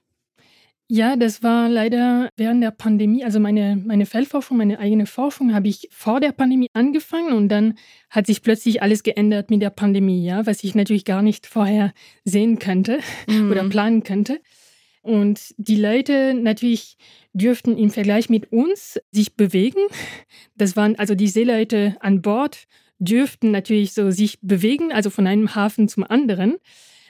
Ja, 0.90 1.18
das 1.18 1.44
war 1.44 1.68
leider 1.68 2.30
während 2.38 2.64
der 2.64 2.72
Pandemie. 2.72 3.26
Also 3.26 3.42
meine, 3.42 3.76
meine 3.76 4.06
Feldforschung, 4.06 4.56
meine 4.58 4.80
eigene 4.80 5.06
Forschung 5.06 5.54
habe 5.54 5.68
ich 5.68 5.90
vor 5.92 6.22
der 6.22 6.32
Pandemie 6.32 6.70
angefangen 6.72 7.34
und 7.34 7.50
dann 7.50 7.78
hat 8.10 8.26
sich 8.26 8.42
plötzlich 8.42 8.82
alles 8.82 9.04
geändert 9.04 9.50
mit 9.50 9.62
der 9.62 9.70
Pandemie, 9.70 10.26
ja, 10.26 10.46
was 10.46 10.64
ich 10.64 10.76
natürlich 10.76 11.04
gar 11.04 11.22
nicht 11.22 11.46
vorher 11.46 11.94
sehen 12.24 12.58
könnte 12.58 13.00
mhm. 13.28 13.52
oder 13.52 13.68
planen 13.68 14.04
könnte. 14.04 14.40
Und 15.02 15.54
die 15.58 15.76
Leute 15.76 16.34
natürlich 16.34 16.96
dürften 17.34 17.78
im 17.78 17.90
Vergleich 17.90 18.30
mit 18.30 18.52
uns 18.52 19.00
sich 19.12 19.36
bewegen. 19.36 19.82
Das 20.56 20.76
waren 20.78 20.98
also 20.98 21.16
die 21.16 21.28
Seeleute 21.28 21.98
an 22.00 22.22
Bord 22.22 22.68
dürften 23.00 23.52
natürlich 23.52 23.94
so 23.94 24.10
sich 24.12 24.40
bewegen, 24.42 24.92
also 24.92 25.10
von 25.10 25.28
einem 25.28 25.54
Hafen 25.56 25.88
zum 25.88 26.04
anderen. 26.04 26.58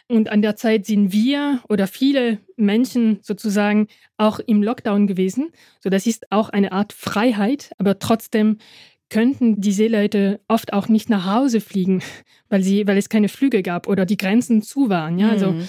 Und 0.10 0.30
an 0.30 0.42
der 0.42 0.56
Zeit 0.56 0.86
sind 0.86 1.12
wir 1.12 1.62
oder 1.68 1.86
viele 1.86 2.40
Menschen 2.56 3.20
sozusagen 3.22 3.88
auch 4.16 4.40
im 4.40 4.64
Lockdown 4.64 5.06
gewesen. 5.06 5.50
So, 5.82 5.90
das 5.90 6.08
ist 6.08 6.32
auch 6.32 6.50
eine 6.50 6.72
Art 6.72 6.94
Freiheit, 6.94 7.72
aber 7.78 8.00
trotzdem 8.00 8.58
könnten 9.10 9.60
die 9.60 9.72
Seeleute 9.72 10.40
oft 10.48 10.74
auch 10.74 10.88
nicht 10.88 11.10
nach 11.10 11.26
Hause 11.26 11.62
fliegen, 11.62 12.02
weil, 12.50 12.64
sie, 12.64 12.88
weil 12.88 12.98
es 12.98 13.10
keine 13.10 13.30
Flüge 13.30 13.64
gab 13.64 13.88
oder 13.88 14.06
die 14.06 14.18
Grenzen 14.18 14.62
zu 14.62 14.90
waren. 14.90 15.20
Ja? 15.20 15.30
Also 15.30 15.52
mhm. 15.52 15.68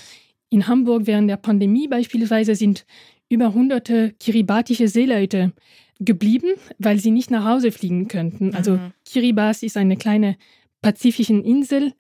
in 0.50 0.66
Hamburg 0.68 1.07
während 1.07 1.28
der 1.28 1.37
Pandemie 1.37 1.88
beispielsweise 1.88 2.54
sind 2.54 2.87
über 3.28 3.52
hunderte 3.52 4.14
kiribatische 4.21 4.88
Seeleute 4.88 5.52
geblieben, 6.00 6.54
weil 6.78 6.99
sie 7.00 7.11
nicht 7.11 7.30
nach 7.30 7.45
Hause 7.45 7.73
fliegen 7.73 8.07
könnten. 8.07 8.54
Also 8.54 8.75
mhm. 8.75 8.92
Kiribati 9.04 9.66
ist 9.66 9.76
eine 9.76 9.97
kleine 9.97 10.37
pazifische 10.80 11.35
Insel 11.35 11.92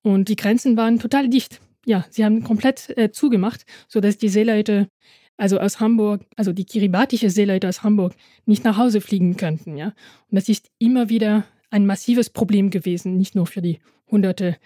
und 0.00 0.28
die 0.28 0.36
Grenzen 0.36 0.76
waren 0.76 0.98
total 0.98 1.28
dicht 1.28 1.60
ja, 1.84 2.04
sie 2.10 2.24
haben 2.24 2.42
komplett 2.42 2.96
äh, 2.96 3.10
zugemacht, 3.10 3.64
sodass 3.88 4.18
die 4.18 4.28
Seeleute, 4.28 4.88
also 5.36 5.58
aus 5.58 5.80
Hamburg, 5.80 6.22
also 6.36 6.52
die 6.52 6.64
kiribatische 6.64 7.30
Seeleute 7.30 7.68
aus 7.68 7.82
Hamburg, 7.82 8.14
nicht 8.46 8.64
nach 8.64 8.76
Hause 8.76 9.00
fliegen 9.00 9.36
könnten. 9.36 9.76
Ja? 9.76 9.88
Und 10.30 10.36
das 10.36 10.48
ist 10.48 10.68
immer 10.78 11.08
wieder 11.08 11.44
ein 11.70 11.86
massives 11.86 12.30
Problem 12.30 12.70
gewesen, 12.70 13.16
nicht 13.16 13.34
nur 13.34 13.46
für 13.46 13.62
die 13.62 13.80
hunderte 14.10 14.56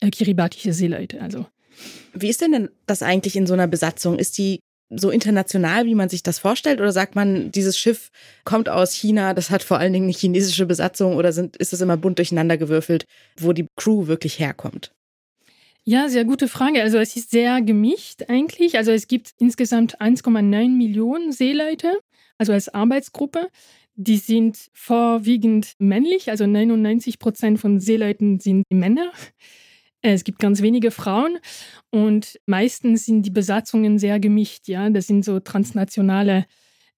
äh, 0.00 0.10
kiribatische 0.10 0.72
Seeleute. 0.72 1.22
Also. 1.22 1.46
Wie 2.12 2.28
ist 2.28 2.40
denn, 2.40 2.68
das 2.86 3.02
eigentlich 3.02 3.36
in 3.36 3.46
so 3.46 3.54
einer 3.54 3.68
Besatzung? 3.68 4.18
Ist 4.18 4.36
die 4.38 4.60
so 4.90 5.10
international, 5.10 5.86
wie 5.86 5.94
man 5.94 6.08
sich 6.08 6.22
das 6.22 6.38
vorstellt? 6.38 6.80
Oder 6.80 6.92
sagt 6.92 7.14
man, 7.14 7.50
dieses 7.50 7.78
Schiff 7.78 8.10
kommt 8.44 8.68
aus 8.68 8.92
China, 8.92 9.34
das 9.34 9.50
hat 9.50 9.62
vor 9.62 9.78
allen 9.78 9.92
Dingen 9.92 10.06
eine 10.06 10.12
chinesische 10.12 10.66
Besatzung 10.66 11.16
oder 11.16 11.32
sind, 11.32 11.56
ist 11.56 11.72
es 11.72 11.80
immer 11.80 11.96
bunt 11.96 12.18
durcheinander 12.18 12.56
gewürfelt, 12.56 13.04
wo 13.38 13.52
die 13.52 13.66
Crew 13.76 14.06
wirklich 14.06 14.38
herkommt? 14.38 14.92
Ja, 15.88 16.08
sehr 16.08 16.24
gute 16.24 16.48
Frage. 16.48 16.82
Also 16.82 16.98
es 16.98 17.14
ist 17.14 17.30
sehr 17.30 17.62
gemischt 17.62 18.24
eigentlich. 18.28 18.76
Also 18.76 18.90
es 18.90 19.06
gibt 19.06 19.34
insgesamt 19.38 20.00
1,9 20.00 20.70
Millionen 20.70 21.30
Seeleute, 21.30 22.00
also 22.38 22.52
als 22.52 22.68
Arbeitsgruppe. 22.68 23.48
Die 23.94 24.16
sind 24.16 24.68
vorwiegend 24.74 25.74
männlich, 25.78 26.28
also 26.28 26.44
99 26.44 27.20
Prozent 27.20 27.60
von 27.60 27.78
Seeleuten 27.78 28.40
sind 28.40 28.64
Männer. 28.68 29.12
Es 30.02 30.24
gibt 30.24 30.40
ganz 30.40 30.60
wenige 30.60 30.90
Frauen 30.90 31.38
und 31.90 32.40
meistens 32.46 33.06
sind 33.06 33.22
die 33.22 33.30
Besatzungen 33.30 34.00
sehr 34.00 34.18
gemischt. 34.18 34.66
Ja, 34.66 34.90
das 34.90 35.06
sind 35.06 35.24
so 35.24 35.38
transnationale 35.38 36.46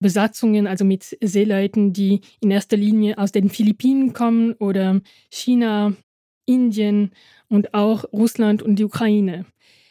Besatzungen, 0.00 0.66
also 0.66 0.86
mit 0.86 1.16
Seeleuten, 1.22 1.92
die 1.92 2.22
in 2.40 2.50
erster 2.50 2.78
Linie 2.78 3.18
aus 3.18 3.32
den 3.32 3.50
Philippinen 3.50 4.14
kommen 4.14 4.54
oder 4.54 5.00
China, 5.30 5.94
Indien 6.48 7.12
und 7.48 7.74
auch 7.74 8.04
Russland 8.12 8.62
und 8.62 8.76
die 8.76 8.84
Ukraine. 8.84 9.44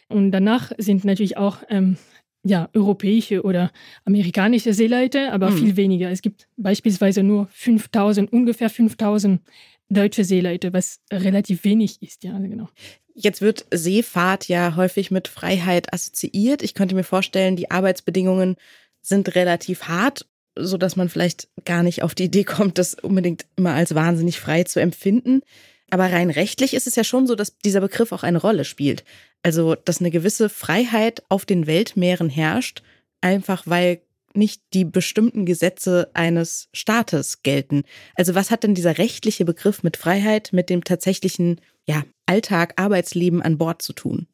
Und 0.10 0.32
danach 0.32 0.72
sind 0.78 1.06
natürlich 1.06 1.38
auch 1.38 1.64
ähm, 1.70 1.98
ja, 2.44 2.70
europäische 2.74 3.44
oder 3.44 3.72
amerikanische 4.06 4.74
Seeleute, 4.74 5.32
aber 5.32 5.52
mhm. 5.52 5.58
viel 5.58 5.76
weniger. 5.76 6.10
Es 6.10 6.22
gibt 6.22 6.48
beispielsweise 6.58 7.24
nur 7.24 7.48
5000, 7.52 8.32
ungefähr 8.32 8.70
5000 8.70 9.42
deutsche 9.90 10.24
Seeleute, 10.24 10.74
was 10.74 11.00
relativ 11.12 11.64
wenig 11.64 12.02
ist, 12.02 12.24
ja, 12.24 12.38
genau. 12.40 12.70
Jetzt 13.14 13.42
wird 13.42 13.66
Seefahrt 13.72 14.48
ja 14.48 14.76
häufig 14.76 15.12
mit 15.12 15.28
Freiheit 15.28 15.92
assoziiert. 15.94 16.62
Ich 16.62 16.74
könnte 16.74 16.94
mir 16.94 17.04
vorstellen, 17.04 17.56
die 17.56 17.72
Arbeitsbedingungen 17.72 18.58
sind 19.02 19.34
relativ 19.36 19.84
hart, 19.84 20.28
so 20.56 20.78
dass 20.78 20.96
man 20.96 21.10
vielleicht 21.10 21.48
gar 21.66 21.84
nicht 21.84 22.04
auf 22.04 22.14
die 22.14 22.26
Idee 22.26 22.44
kommt, 22.44 22.78
das 22.78 22.94
unbedingt 22.94 23.46
immer 23.56 23.74
als 23.74 23.96
wahnsinnig 23.96 24.40
frei 24.40 24.64
zu 24.64 24.80
empfinden. 24.80 25.42
Aber 25.90 26.12
rein 26.12 26.30
rechtlich 26.30 26.74
ist 26.74 26.88
es 26.88 26.96
ja 26.96 27.04
schon 27.04 27.28
so, 27.28 27.36
dass 27.36 27.58
dieser 27.60 27.82
Begriff 27.82 28.12
auch 28.12 28.24
eine 28.24 28.40
Rolle 28.40 28.66
spielt. 28.66 29.04
Also, 29.44 29.76
dass 29.76 30.00
eine 30.00 30.12
gewisse 30.12 30.50
Freiheit 30.50 31.24
auf 31.30 31.46
den 31.46 31.68
Weltmeeren 31.68 32.30
herrscht, 32.30 32.84
einfach 33.22 33.64
weil 33.66 34.02
nicht 34.34 34.62
die 34.74 34.86
bestimmten 34.86 35.46
Gesetze 35.46 36.12
eines 36.14 36.70
Staates 36.74 37.42
gelten. 37.44 37.84
Also, 38.16 38.36
was 38.36 38.52
hat 38.52 38.64
denn 38.64 38.76
dieser 38.76 38.98
rechtliche 38.98 39.46
Begriff 39.46 39.84
mit 39.84 39.98
Freiheit, 39.98 40.50
mit 40.52 40.70
dem 40.70 40.84
tatsächlichen 40.84 41.62
ja, 41.88 42.04
Alltag, 42.26 42.74
Arbeitsleben 42.76 43.42
an 43.42 43.58
Bord 43.58 43.82
zu 43.82 43.94
tun? 43.94 44.28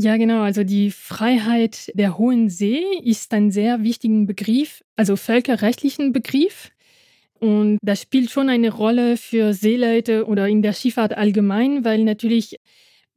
Ja, 0.00 0.16
genau. 0.16 0.42
Also 0.42 0.62
die 0.62 0.92
Freiheit 0.92 1.90
der 1.92 2.18
Hohen 2.18 2.48
See 2.48 2.84
ist 3.02 3.34
ein 3.34 3.50
sehr 3.50 3.82
wichtiger 3.82 4.26
Begriff, 4.26 4.84
also 4.94 5.16
völkerrechtlichen 5.16 6.12
Begriff. 6.12 6.70
Und 7.40 7.78
das 7.82 8.02
spielt 8.02 8.30
schon 8.30 8.48
eine 8.48 8.70
Rolle 8.70 9.16
für 9.16 9.52
Seeleute 9.54 10.26
oder 10.26 10.48
in 10.48 10.62
der 10.62 10.72
Schifffahrt 10.72 11.16
allgemein, 11.16 11.84
weil 11.84 12.04
natürlich, 12.04 12.56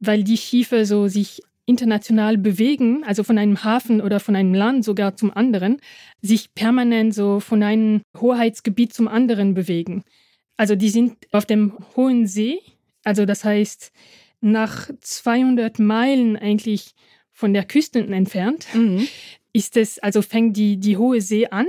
weil 0.00 0.22
die 0.24 0.36
Schiffe 0.36 0.86
so 0.86 1.08
sich 1.08 1.40
international 1.64 2.38
bewegen, 2.38 3.04
also 3.04 3.22
von 3.22 3.38
einem 3.38 3.62
Hafen 3.62 4.00
oder 4.00 4.20
von 4.20 4.34
einem 4.36 4.54
Land 4.54 4.84
sogar 4.84 5.16
zum 5.16 5.30
anderen, 5.30 5.78
sich 6.20 6.54
permanent 6.54 7.14
so 7.14 7.40
von 7.40 7.62
einem 7.62 8.02
Hoheitsgebiet 8.20 8.92
zum 8.92 9.08
anderen 9.08 9.54
bewegen. 9.54 10.04
Also 10.56 10.74
die 10.74 10.90
sind 10.90 11.16
auf 11.32 11.46
dem 11.46 11.72
hohen 11.96 12.26
See, 12.26 12.60
also 13.04 13.26
das 13.26 13.44
heißt 13.44 13.92
nach 14.40 14.90
200 15.00 15.78
Meilen 15.78 16.36
eigentlich 16.36 16.94
von 17.32 17.54
der 17.54 17.64
Küste 17.64 18.00
entfernt, 18.00 18.66
mhm. 18.74 19.06
ist 19.52 19.76
es, 19.76 19.98
also 20.00 20.20
fängt 20.20 20.56
die, 20.56 20.78
die 20.78 20.96
hohe 20.96 21.20
See 21.20 21.46
an 21.46 21.66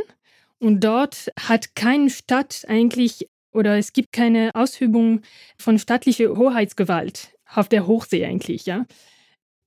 und 0.60 0.84
dort 0.84 1.32
hat 1.40 1.76
keine 1.76 2.10
Stadt 2.10 2.66
eigentlich 2.68 3.30
oder 3.54 3.78
es 3.78 3.94
gibt 3.94 4.12
keine 4.12 4.52
Ausübung 4.56 5.22
von 5.58 5.78
staatlicher 5.78 6.36
Hoheitsgewalt 6.36 7.36
auf 7.54 7.70
der 7.70 7.88
Hochsee 7.88 8.26
eigentlich, 8.26 8.66
ja. 8.66 8.86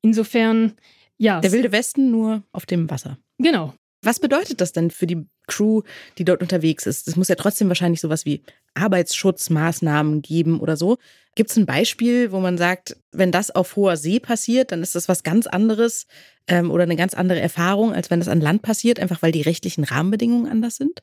Insofern, 0.02 0.74
ja. 1.18 1.40
Der 1.40 1.52
Wilde 1.52 1.72
Westen 1.72 2.10
nur 2.10 2.42
auf 2.52 2.66
dem 2.66 2.90
Wasser. 2.90 3.18
Genau. 3.38 3.74
Was 4.06 4.20
bedeutet 4.20 4.60
das 4.60 4.70
denn 4.70 4.92
für 4.92 5.08
die 5.08 5.26
Crew, 5.48 5.82
die 6.16 6.24
dort 6.24 6.40
unterwegs 6.40 6.86
ist? 6.86 7.08
Es 7.08 7.16
muss 7.16 7.26
ja 7.26 7.34
trotzdem 7.34 7.66
wahrscheinlich 7.66 8.00
sowas 8.00 8.24
wie 8.24 8.44
Arbeitsschutzmaßnahmen 8.74 10.22
geben 10.22 10.60
oder 10.60 10.76
so. 10.76 10.98
Gibt 11.34 11.50
es 11.50 11.56
ein 11.56 11.66
Beispiel, 11.66 12.30
wo 12.30 12.38
man 12.38 12.56
sagt, 12.56 12.96
wenn 13.10 13.32
das 13.32 13.50
auf 13.50 13.74
hoher 13.74 13.96
See 13.96 14.20
passiert, 14.20 14.70
dann 14.70 14.80
ist 14.80 14.94
das 14.94 15.08
was 15.08 15.24
ganz 15.24 15.48
anderes 15.48 16.06
ähm, 16.46 16.70
oder 16.70 16.84
eine 16.84 16.94
ganz 16.94 17.14
andere 17.14 17.40
Erfahrung, 17.40 17.92
als 17.92 18.08
wenn 18.08 18.20
das 18.20 18.28
an 18.28 18.40
Land 18.40 18.62
passiert, 18.62 19.00
einfach 19.00 19.22
weil 19.22 19.32
die 19.32 19.42
rechtlichen 19.42 19.82
Rahmenbedingungen 19.82 20.48
anders 20.48 20.76
sind? 20.76 21.02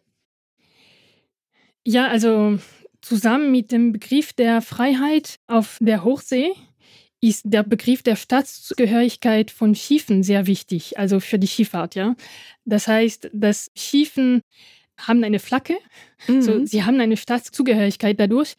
Ja, 1.86 2.07
also 2.07 2.57
zusammen 3.01 3.51
mit 3.51 3.74
dem 3.74 3.91
Begriff 3.91 4.31
der 4.31 4.62
Freiheit 4.62 5.39
auf 5.48 5.77
der 5.81 6.05
Hochsee 6.05 6.53
ist 7.24 7.44
der 7.46 7.63
Begriff 7.63 8.03
der 8.03 8.18
Staatsgehörigkeit 8.18 9.50
von 9.50 9.75
Schiffen 9.75 10.24
sehr 10.24 10.46
wichtig, 10.46 10.98
also 11.00 11.22
für 11.22 11.39
die 11.39 11.48
Schifffahrt, 11.48 11.96
ja. 11.96 12.15
Das 12.65 12.89
heißt, 12.89 13.30
dass 13.32 13.72
Schiffen 13.75 14.42
haben 15.00 15.24
eine 15.24 15.39
Flagge, 15.39 15.77
mhm. 16.27 16.42
so, 16.42 16.65
sie 16.65 16.84
haben 16.84 17.00
eine 17.00 17.15
Staatszugehörigkeit 17.15 18.20
dadurch. 18.20 18.56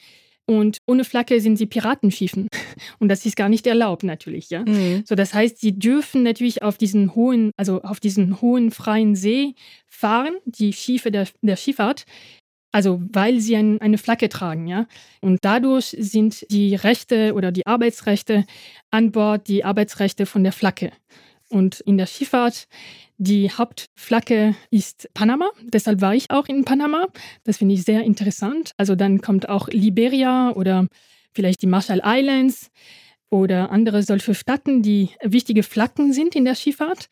Und 0.46 0.78
ohne 0.86 1.04
Flagge 1.04 1.40
sind 1.40 1.56
sie 1.56 1.64
Piratenschiffen. 1.64 2.48
Und 2.98 3.08
das 3.08 3.24
ist 3.24 3.34
gar 3.34 3.48
nicht 3.48 3.66
erlaubt, 3.66 4.02
natürlich, 4.02 4.50
ja. 4.50 4.62
Mhm. 4.62 5.02
So, 5.06 5.14
das 5.14 5.32
heißt, 5.32 5.58
sie 5.58 5.78
dürfen 5.78 6.22
natürlich 6.22 6.62
auf 6.62 6.76
diesen 6.76 7.14
hohen, 7.14 7.50
also 7.56 7.80
auf 7.80 7.98
diesen 7.98 8.42
hohen 8.42 8.70
freien 8.70 9.14
See 9.14 9.54
fahren, 9.88 10.34
die 10.44 10.74
Schiffe 10.74 11.10
der, 11.10 11.28
der 11.40 11.56
Schifffahrt. 11.56 12.04
Also, 12.74 13.00
weil 13.12 13.38
sie 13.38 13.54
ein, 13.54 13.80
eine 13.80 13.98
Flagge 13.98 14.28
tragen, 14.28 14.66
ja. 14.66 14.88
Und 15.20 15.44
dadurch 15.44 15.94
sind 15.96 16.44
die 16.50 16.74
Rechte 16.74 17.34
oder 17.34 17.52
die 17.52 17.68
Arbeitsrechte 17.68 18.44
an 18.90 19.12
Bord 19.12 19.46
die 19.46 19.64
Arbeitsrechte 19.64 20.26
von 20.26 20.42
der 20.42 20.50
Flagge. 20.50 20.90
Und 21.48 21.78
in 21.82 21.98
der 21.98 22.06
Schifffahrt 22.06 22.66
die 23.16 23.48
Hauptflagge 23.48 24.56
ist 24.72 25.08
Panama, 25.14 25.50
deshalb 25.62 26.00
war 26.00 26.16
ich 26.16 26.32
auch 26.32 26.48
in 26.48 26.64
Panama. 26.64 27.06
Das 27.44 27.58
finde 27.58 27.74
ich 27.74 27.84
sehr 27.84 28.02
interessant. 28.02 28.72
Also 28.76 28.96
dann 28.96 29.20
kommt 29.20 29.48
auch 29.48 29.68
Liberia 29.68 30.50
oder 30.50 30.88
vielleicht 31.32 31.62
die 31.62 31.68
Marshall 31.68 32.02
Islands 32.04 32.72
oder 33.30 33.70
andere 33.70 34.02
solche 34.02 34.34
Staaten, 34.34 34.82
die 34.82 35.10
wichtige 35.22 35.62
Flaggen 35.62 36.12
sind 36.12 36.34
in 36.34 36.44
der 36.44 36.56
Skifahrt. 36.56 37.08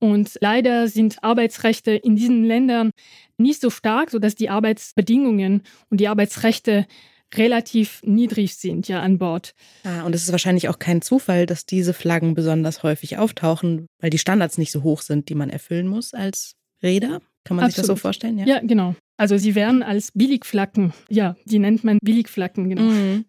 Und 0.00 0.38
leider 0.40 0.88
sind 0.88 1.22
Arbeitsrechte 1.22 1.92
in 1.92 2.16
diesen 2.16 2.44
Ländern 2.44 2.90
nicht 3.38 3.60
so 3.60 3.70
stark, 3.70 4.10
sodass 4.10 4.34
die 4.34 4.48
Arbeitsbedingungen 4.48 5.62
und 5.90 6.00
die 6.00 6.08
Arbeitsrechte 6.08 6.86
relativ 7.34 8.02
niedrig 8.02 8.56
sind 8.56 8.88
ja 8.88 9.00
an 9.00 9.18
Bord. 9.18 9.54
Ah, 9.84 10.02
und 10.02 10.14
es 10.14 10.22
ist 10.22 10.32
wahrscheinlich 10.32 10.68
auch 10.68 10.78
kein 10.78 11.02
Zufall, 11.02 11.46
dass 11.46 11.64
diese 11.64 11.92
Flaggen 11.92 12.34
besonders 12.34 12.82
häufig 12.82 13.18
auftauchen, 13.18 13.86
weil 14.00 14.10
die 14.10 14.18
Standards 14.18 14.58
nicht 14.58 14.72
so 14.72 14.82
hoch 14.82 15.02
sind, 15.02 15.28
die 15.28 15.34
man 15.34 15.50
erfüllen 15.50 15.86
muss 15.86 16.12
als 16.12 16.56
Räder. 16.82 17.20
Kann 17.44 17.56
man 17.56 17.64
Absolut. 17.64 17.70
sich 17.70 17.76
das 17.76 17.86
so 17.86 17.96
vorstellen? 17.96 18.38
Ja? 18.38 18.46
ja, 18.46 18.60
genau. 18.60 18.94
Also 19.16 19.36
sie 19.36 19.54
werden 19.54 19.82
als 19.82 20.12
Billigflaggen, 20.12 20.92
ja, 21.08 21.36
die 21.44 21.58
nennt 21.58 21.84
man 21.84 21.98
Billigflaggen, 22.02 22.68
genau. 22.68 22.82
Mhm. 22.82 23.26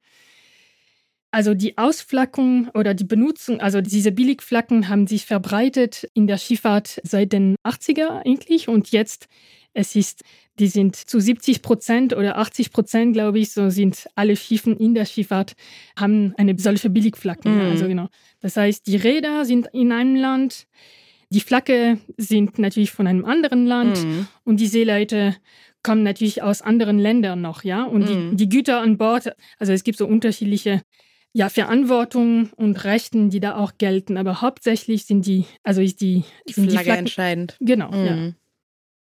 Also 1.31 1.53
die 1.53 1.77
Ausflackung 1.77 2.67
oder 2.73 2.93
die 2.93 3.05
Benutzung, 3.05 3.61
also 3.61 3.79
diese 3.79 4.11
Billigflaggen 4.11 4.89
haben 4.89 5.07
sich 5.07 5.25
verbreitet 5.25 6.09
in 6.13 6.27
der 6.27 6.37
Schifffahrt 6.37 6.99
seit 7.03 7.31
den 7.31 7.55
80er 7.63 8.25
eigentlich 8.25 8.67
und 8.67 8.91
jetzt 8.91 9.27
es 9.73 9.95
ist, 9.95 10.23
die 10.59 10.67
sind 10.67 10.95
zu 10.95 11.19
70 11.19 11.61
Prozent 11.61 12.13
oder 12.13 12.37
80 12.37 12.71
Prozent, 12.71 13.13
glaube 13.13 13.39
ich, 13.39 13.53
so 13.53 13.69
sind 13.69 14.07
alle 14.15 14.35
Schiffen 14.35 14.75
in 14.75 14.93
der 14.93 15.05
Schifffahrt, 15.05 15.53
haben 15.97 16.33
eine 16.37 16.57
solche 16.57 16.89
Billigflagge. 16.89 17.47
Mhm. 17.47 17.61
Also 17.61 17.87
genau. 17.87 18.09
Das 18.41 18.57
heißt, 18.57 18.85
die 18.87 18.97
Räder 18.97 19.45
sind 19.45 19.67
in 19.71 19.91
einem 19.91 20.15
Land, 20.15 20.67
die 21.29 21.39
Flagge 21.39 21.99
sind 22.17 22.59
natürlich 22.59 22.91
von 22.91 23.07
einem 23.07 23.23
anderen 23.23 23.65
Land 23.65 24.03
mhm. 24.03 24.27
und 24.43 24.59
die 24.59 24.67
Seeleute 24.67 25.37
kommen 25.83 26.03
natürlich 26.03 26.43
aus 26.43 26.61
anderen 26.61 26.99
Ländern 26.99 27.41
noch, 27.41 27.63
ja. 27.63 27.83
Und 27.83 28.09
mhm. 28.09 28.31
die, 28.31 28.45
die 28.45 28.49
Güter 28.49 28.81
an 28.81 28.97
Bord, 28.97 29.31
also 29.57 29.71
es 29.71 29.83
gibt 29.83 29.97
so 29.97 30.05
unterschiedliche 30.05 30.81
ja, 31.33 31.49
Verantwortungen 31.49 32.51
und 32.55 32.83
Rechten, 32.83 33.29
die 33.29 33.39
da 33.39 33.55
auch 33.55 33.73
gelten. 33.77 34.17
Aber 34.17 34.41
hauptsächlich 34.41 35.05
sind 35.05 35.25
die, 35.25 35.45
also 35.63 35.81
ist 35.81 36.01
die, 36.01 36.23
die 36.47 36.53
Flagge 36.53 36.69
die 36.69 36.77
Flaggen, 36.77 36.99
entscheidend. 36.99 37.57
Genau, 37.59 37.91
ja. 37.91 38.15
Mhm. 38.15 38.35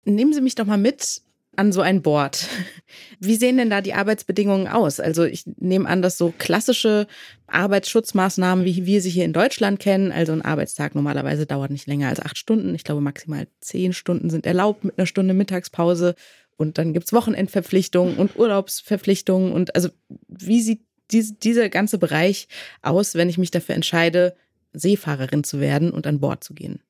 Nehmen 0.04 0.32
Sie 0.32 0.40
mich 0.40 0.54
doch 0.54 0.66
mal 0.66 0.78
mit 0.78 1.22
an 1.56 1.72
so 1.72 1.80
ein 1.80 2.02
Board. 2.02 2.46
Wie 3.20 3.36
sehen 3.36 3.56
denn 3.56 3.70
da 3.70 3.80
die 3.80 3.94
Arbeitsbedingungen 3.94 4.68
aus? 4.68 5.00
Also 5.00 5.24
ich 5.24 5.44
nehme 5.58 5.88
an, 5.88 6.00
dass 6.02 6.16
so 6.16 6.32
klassische 6.36 7.06
Arbeitsschutzmaßnahmen, 7.48 8.64
wie 8.64 8.86
wir 8.86 9.02
sie 9.02 9.10
hier 9.10 9.24
in 9.24 9.32
Deutschland 9.32 9.80
kennen, 9.80 10.12
also 10.12 10.32
ein 10.32 10.42
Arbeitstag 10.42 10.94
normalerweise 10.94 11.46
dauert 11.46 11.70
nicht 11.70 11.86
länger 11.86 12.08
als 12.08 12.20
acht 12.20 12.38
Stunden. 12.38 12.74
Ich 12.74 12.84
glaube, 12.84 13.00
maximal 13.00 13.46
zehn 13.60 13.92
Stunden 13.92 14.30
sind 14.30 14.46
erlaubt 14.46 14.84
mit 14.84 14.98
einer 14.98 15.06
Stunde 15.06 15.34
Mittagspause. 15.34 16.14
Und 16.56 16.76
dann 16.76 16.92
gibt's 16.92 17.12
Wochenendverpflichtungen 17.12 18.16
und 18.16 18.36
Urlaubsverpflichtungen. 18.36 19.52
Und 19.52 19.74
also 19.74 19.88
wie 20.28 20.60
sieht 20.60 20.82
diese, 21.12 21.34
dieser 21.34 21.68
ganze 21.68 21.98
Bereich 21.98 22.48
aus, 22.82 23.14
wenn 23.14 23.28
ich 23.28 23.38
mich 23.38 23.50
dafür 23.50 23.74
entscheide, 23.74 24.36
Seefahrerin 24.72 25.44
zu 25.44 25.60
werden 25.60 25.90
und 25.90 26.06
an 26.06 26.20
Bord 26.20 26.44
zu 26.44 26.54
gehen? 26.54 26.80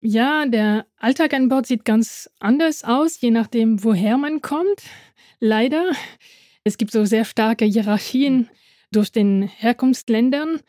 Ja, 0.00 0.46
der 0.46 0.86
Alltag 0.96 1.34
an 1.34 1.48
Bord 1.48 1.66
sieht 1.66 1.84
ganz 1.84 2.30
anders 2.38 2.84
aus, 2.84 3.20
je 3.20 3.30
nachdem, 3.30 3.82
woher 3.82 4.16
man 4.16 4.42
kommt. 4.42 4.82
Leider. 5.40 5.92
Es 6.64 6.78
gibt 6.78 6.92
so 6.92 7.04
sehr 7.04 7.24
starke 7.24 7.64
Hierarchien 7.64 8.48
durch 8.92 9.10
den 9.10 9.42
Herkunftsländern. 9.42 10.60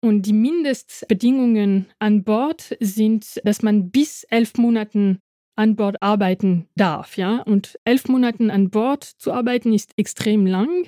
Und 0.00 0.22
die 0.22 0.32
Mindestbedingungen 0.32 1.86
an 1.98 2.22
Bord 2.22 2.76
sind, 2.78 3.40
dass 3.44 3.62
man 3.62 3.90
bis 3.90 4.22
elf 4.24 4.56
Monaten 4.56 5.18
an 5.56 5.74
Bord 5.74 6.00
arbeiten 6.00 6.68
darf. 6.76 7.16
Ja? 7.16 7.42
Und 7.42 7.78
elf 7.84 8.06
Monaten 8.06 8.50
an 8.50 8.70
Bord 8.70 9.02
zu 9.02 9.32
arbeiten 9.32 9.72
ist 9.72 9.92
extrem 9.96 10.46
lang. 10.46 10.86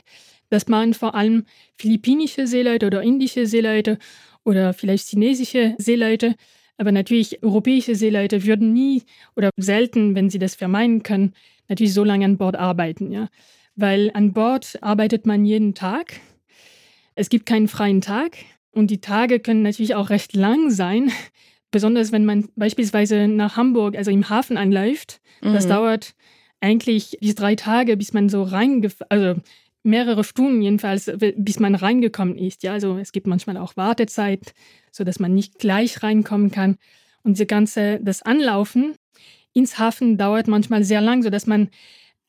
Das 0.51 0.69
machen 0.69 0.95
vor 0.95 1.15
allem 1.15 1.45
philippinische 1.79 2.47
Seeleute 2.47 2.87
oder 2.87 3.03
indische 3.03 3.47
Seeleute 3.47 3.99
oder 4.45 4.73
vielleicht 4.75 5.09
chinesische 5.09 5.75
Seeleute. 5.79 6.35
Aber 6.77 6.93
natürlich 6.93 7.43
europäische 7.43 7.95
Seeleute 7.95 8.45
würden 8.45 8.73
nie 8.73 9.03
oder 9.37 9.51
selten, 9.57 10.15
wenn 10.15 10.31
sie 10.31 10.39
das 10.39 10.55
vermeiden 10.55 11.03
können, 11.03 11.35
natürlich 11.69 11.95
so 11.95 12.05
lange 12.05 12.25
an 12.25 12.37
Bord 12.37 12.57
arbeiten. 12.57 13.13
Ja? 13.13 13.29
Weil 13.77 14.11
an 14.15 14.33
Bord 14.33 14.79
arbeitet 14.83 15.25
man 15.25 15.45
jeden 15.45 15.75
Tag. 15.75 16.21
Es 17.15 17.29
gibt 17.29 17.47
keinen 17.47 17.69
freien 17.69 18.01
Tag. 18.01 18.37
Und 18.73 18.91
die 18.91 19.01
Tage 19.01 19.41
können 19.41 19.63
natürlich 19.63 19.95
auch 19.95 20.11
recht 20.11 20.35
lang 20.35 20.71
sein, 20.71 21.13
besonders 21.71 22.13
wenn 22.13 22.25
man 22.25 22.49
beispielsweise 22.57 23.29
nach 23.29 23.57
Hamburg, 23.57 23.97
also 23.97 24.11
im 24.11 24.29
Hafen 24.29 24.57
anläuft. 24.57 25.21
Mhm. 25.43 25.53
Das 25.53 25.69
dauert 25.69 26.15
eigentlich 26.61 27.19
bis 27.21 27.35
drei 27.35 27.55
Tage, 27.57 27.97
bis 27.97 28.13
man 28.13 28.29
so 28.29 28.43
reingefahren, 28.43 29.09
also 29.11 29.41
mehrere 29.83 30.25
Stunden 30.25 30.63
jedenfalls, 30.63 31.11
bis 31.37 31.59
man 31.59 31.75
reingekommen 31.75 32.37
ist. 32.37 32.63
Ja, 32.63 32.73
also 32.73 32.99
es 32.99 33.13
gibt 33.13 33.27
manchmal 33.27 33.57
auch 33.57 33.77
Wartezeit, 33.77 34.53
so 34.93 35.05
dass 35.05 35.19
man 35.19 35.35
nicht 35.35 35.59
gleich 35.59 36.03
reinkommen 36.03 36.51
kann. 36.51 36.77
Und 37.23 37.39
das 37.39 37.47
ganze, 37.47 38.01
das 38.03 38.23
Anlaufen 38.23 38.95
ins 39.53 39.79
Hafen 39.79 40.17
dauert 40.17 40.49
manchmal 40.49 40.85
sehr 40.85 41.01
lang, 41.01 41.23
so 41.23 41.31
dass 41.31 41.47
man 41.47 41.71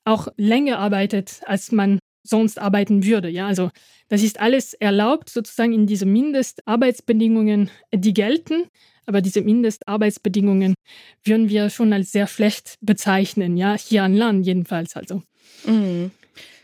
auch 0.03 0.27
länger 0.38 0.79
arbeitet, 0.79 1.41
als 1.46 1.72
man 1.72 2.00
sonst 2.24 2.60
arbeiten 2.60 3.03
würde. 3.03 3.29
Ja, 3.29 3.48
also 3.48 3.72
das 4.10 4.24
ist 4.24 4.39
alles 4.39 4.74
erlaubt 4.74 5.29
sozusagen 5.29 5.74
in 5.74 5.88
diese 5.88 6.05
Mindestarbeitsbedingungen, 6.05 7.70
die 7.93 8.13
gelten. 8.13 8.65
Aber 9.05 9.22
diese 9.22 9.41
Mindestarbeitsbedingungen 9.41 10.75
würden 11.24 11.50
wir 11.50 11.70
schon 11.70 11.91
als 11.91 12.12
sehr 12.12 12.27
schlecht 12.27 12.75
bezeichnen, 12.81 13.58
ja, 13.58 13.75
hier 13.75 14.03
an 14.03 14.13
Land 14.13 14.46
jedenfalls 14.46 14.96
also. 14.96 15.24
Mhm. 15.65 16.12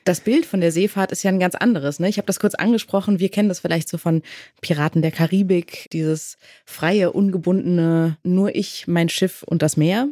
Das 0.08 0.22
Bild 0.22 0.46
von 0.46 0.62
der 0.62 0.72
Seefahrt 0.72 1.12
ist 1.12 1.24
ja 1.24 1.32
ein 1.32 1.40
ganz 1.40 1.54
anderes. 1.54 2.00
Ne? 2.00 2.08
Ich 2.08 2.16
habe 2.16 2.28
das 2.28 2.40
kurz 2.40 2.56
angesprochen. 2.56 3.20
Wir 3.20 3.28
kennen 3.28 3.50
das 3.50 3.60
vielleicht 3.60 3.90
so 3.90 3.98
von 3.98 4.22
Piraten 4.62 5.02
der 5.02 5.12
Karibik, 5.12 5.90
dieses 5.92 6.38
freie, 6.66 7.12
ungebundene, 7.12 8.18
nur 8.24 8.56
ich, 8.56 8.88
mein 8.88 9.10
Schiff 9.10 9.44
und 9.44 9.62
das 9.62 9.76
Meer. 9.76 10.08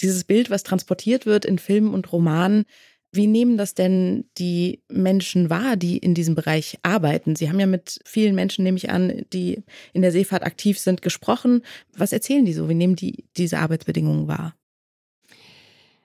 Dieses 0.00 0.24
Bild, 0.24 0.50
was 0.50 0.64
transportiert 0.64 1.26
wird 1.26 1.44
in 1.44 1.60
Filmen 1.60 1.94
und 1.94 2.10
Romanen, 2.10 2.64
wie 3.12 3.28
nehmen 3.28 3.56
das 3.56 3.74
denn 3.74 4.24
die 4.36 4.82
Menschen 4.88 5.48
wahr, 5.48 5.76
die 5.76 5.98
in 5.98 6.14
diesem 6.14 6.34
Bereich 6.34 6.80
arbeiten? 6.82 7.36
Sie 7.36 7.48
haben 7.48 7.60
ja 7.60 7.66
mit 7.66 8.00
vielen 8.04 8.34
Menschen, 8.34 8.64
nehme 8.64 8.78
ich 8.78 8.90
an, 8.90 9.26
die 9.32 9.62
in 9.92 10.02
der 10.02 10.10
Seefahrt 10.10 10.42
aktiv 10.42 10.76
sind, 10.80 11.02
gesprochen. 11.02 11.62
Was 11.96 12.12
erzählen 12.12 12.44
die 12.44 12.52
so? 12.52 12.68
Wie 12.68 12.74
nehmen 12.74 12.96
die 12.96 13.26
diese 13.36 13.58
Arbeitsbedingungen 13.58 14.26
wahr? 14.26 14.56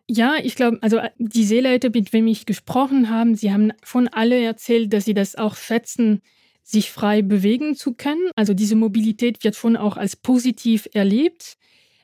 Ja, 0.07 0.35
ich 0.41 0.55
glaube, 0.55 0.77
also 0.81 0.99
die 1.17 1.43
Seeleute, 1.43 1.89
mit 1.89 2.11
wem 2.13 2.27
ich 2.27 2.45
gesprochen 2.45 3.09
habe, 3.09 3.35
sie 3.35 3.53
haben 3.53 3.71
von 3.83 4.07
alle 4.07 4.41
erzählt, 4.43 4.91
dass 4.93 5.05
sie 5.05 5.13
das 5.13 5.35
auch 5.35 5.55
schätzen, 5.55 6.21
sich 6.63 6.91
frei 6.91 7.21
bewegen 7.21 7.75
zu 7.75 7.93
können. 7.93 8.29
Also 8.35 8.53
diese 8.53 8.75
Mobilität 8.75 9.43
wird 9.43 9.55
schon 9.55 9.75
auch 9.77 9.97
als 9.97 10.15
positiv 10.15 10.87
erlebt. 10.93 11.57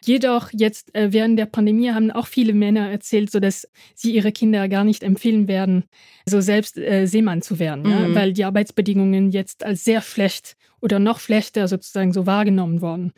Jedoch 0.04 0.50
jetzt 0.54 0.94
äh, 0.96 1.12
während 1.12 1.38
der 1.39 1.48
Pandemie 1.48 1.92
haben 1.92 2.12
auch 2.12 2.27
viele 2.27 2.54
Männer 2.54 2.89
erzählt, 2.89 3.32
so 3.32 3.39
dass 3.39 3.68
sie 3.96 4.13
ihre 4.13 4.32
Kinder 4.32 4.70
gar 4.70 4.84
nicht 4.84 5.04
empfehlen 5.04 5.48
werden, 5.48 5.84
so 6.25 6.39
selbst 6.39 6.77
äh, 6.77 7.08
Seemann 7.08 7.42
zu 7.42 7.60
werden, 7.60 7.84
mhm. 7.84 7.89
ja, 7.89 8.16
weil 8.16 8.34
die 8.34 8.46
Arbeitsbedingungen 8.46 9.32
jetzt 9.32 9.66
als 9.66 9.84
sehr 9.84 10.01
schlecht 10.01 10.56
oder 10.82 11.00
noch 11.00 11.20
schlechter 11.20 11.68
sozusagen 11.68 12.13
so 12.13 12.25
wahrgenommen 12.25 12.82
worden. 12.82 13.12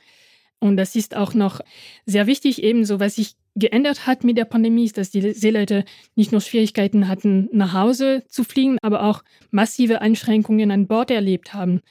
Und 0.60 0.78
das 0.78 0.96
ist 0.96 1.16
auch 1.16 1.34
noch 1.34 1.62
sehr 2.06 2.28
wichtig, 2.28 2.64
ebenso 2.64 3.00
was 3.00 3.16
sich 3.16 3.36
geändert 3.60 4.08
hat 4.08 4.24
mit 4.24 4.38
der 4.38 4.46
Pandemie, 4.46 4.86
ist, 4.86 4.98
dass 4.98 5.12
die 5.12 5.34
Seeleute 5.34 5.86
nicht 6.16 6.32
nur 6.32 6.42
Schwierigkeiten 6.42 7.08
hatten, 7.08 7.50
nach 7.52 7.74
Hause 7.74 8.24
zu 8.28 8.44
fliegen, 8.44 8.78
aber 8.82 9.04
auch 9.04 9.24
massive 9.52 10.02
Einschränkungen 10.02 10.72
an 10.72 10.88
Bord 10.88 11.12
erlebt 11.12 11.54
haben 11.54 11.82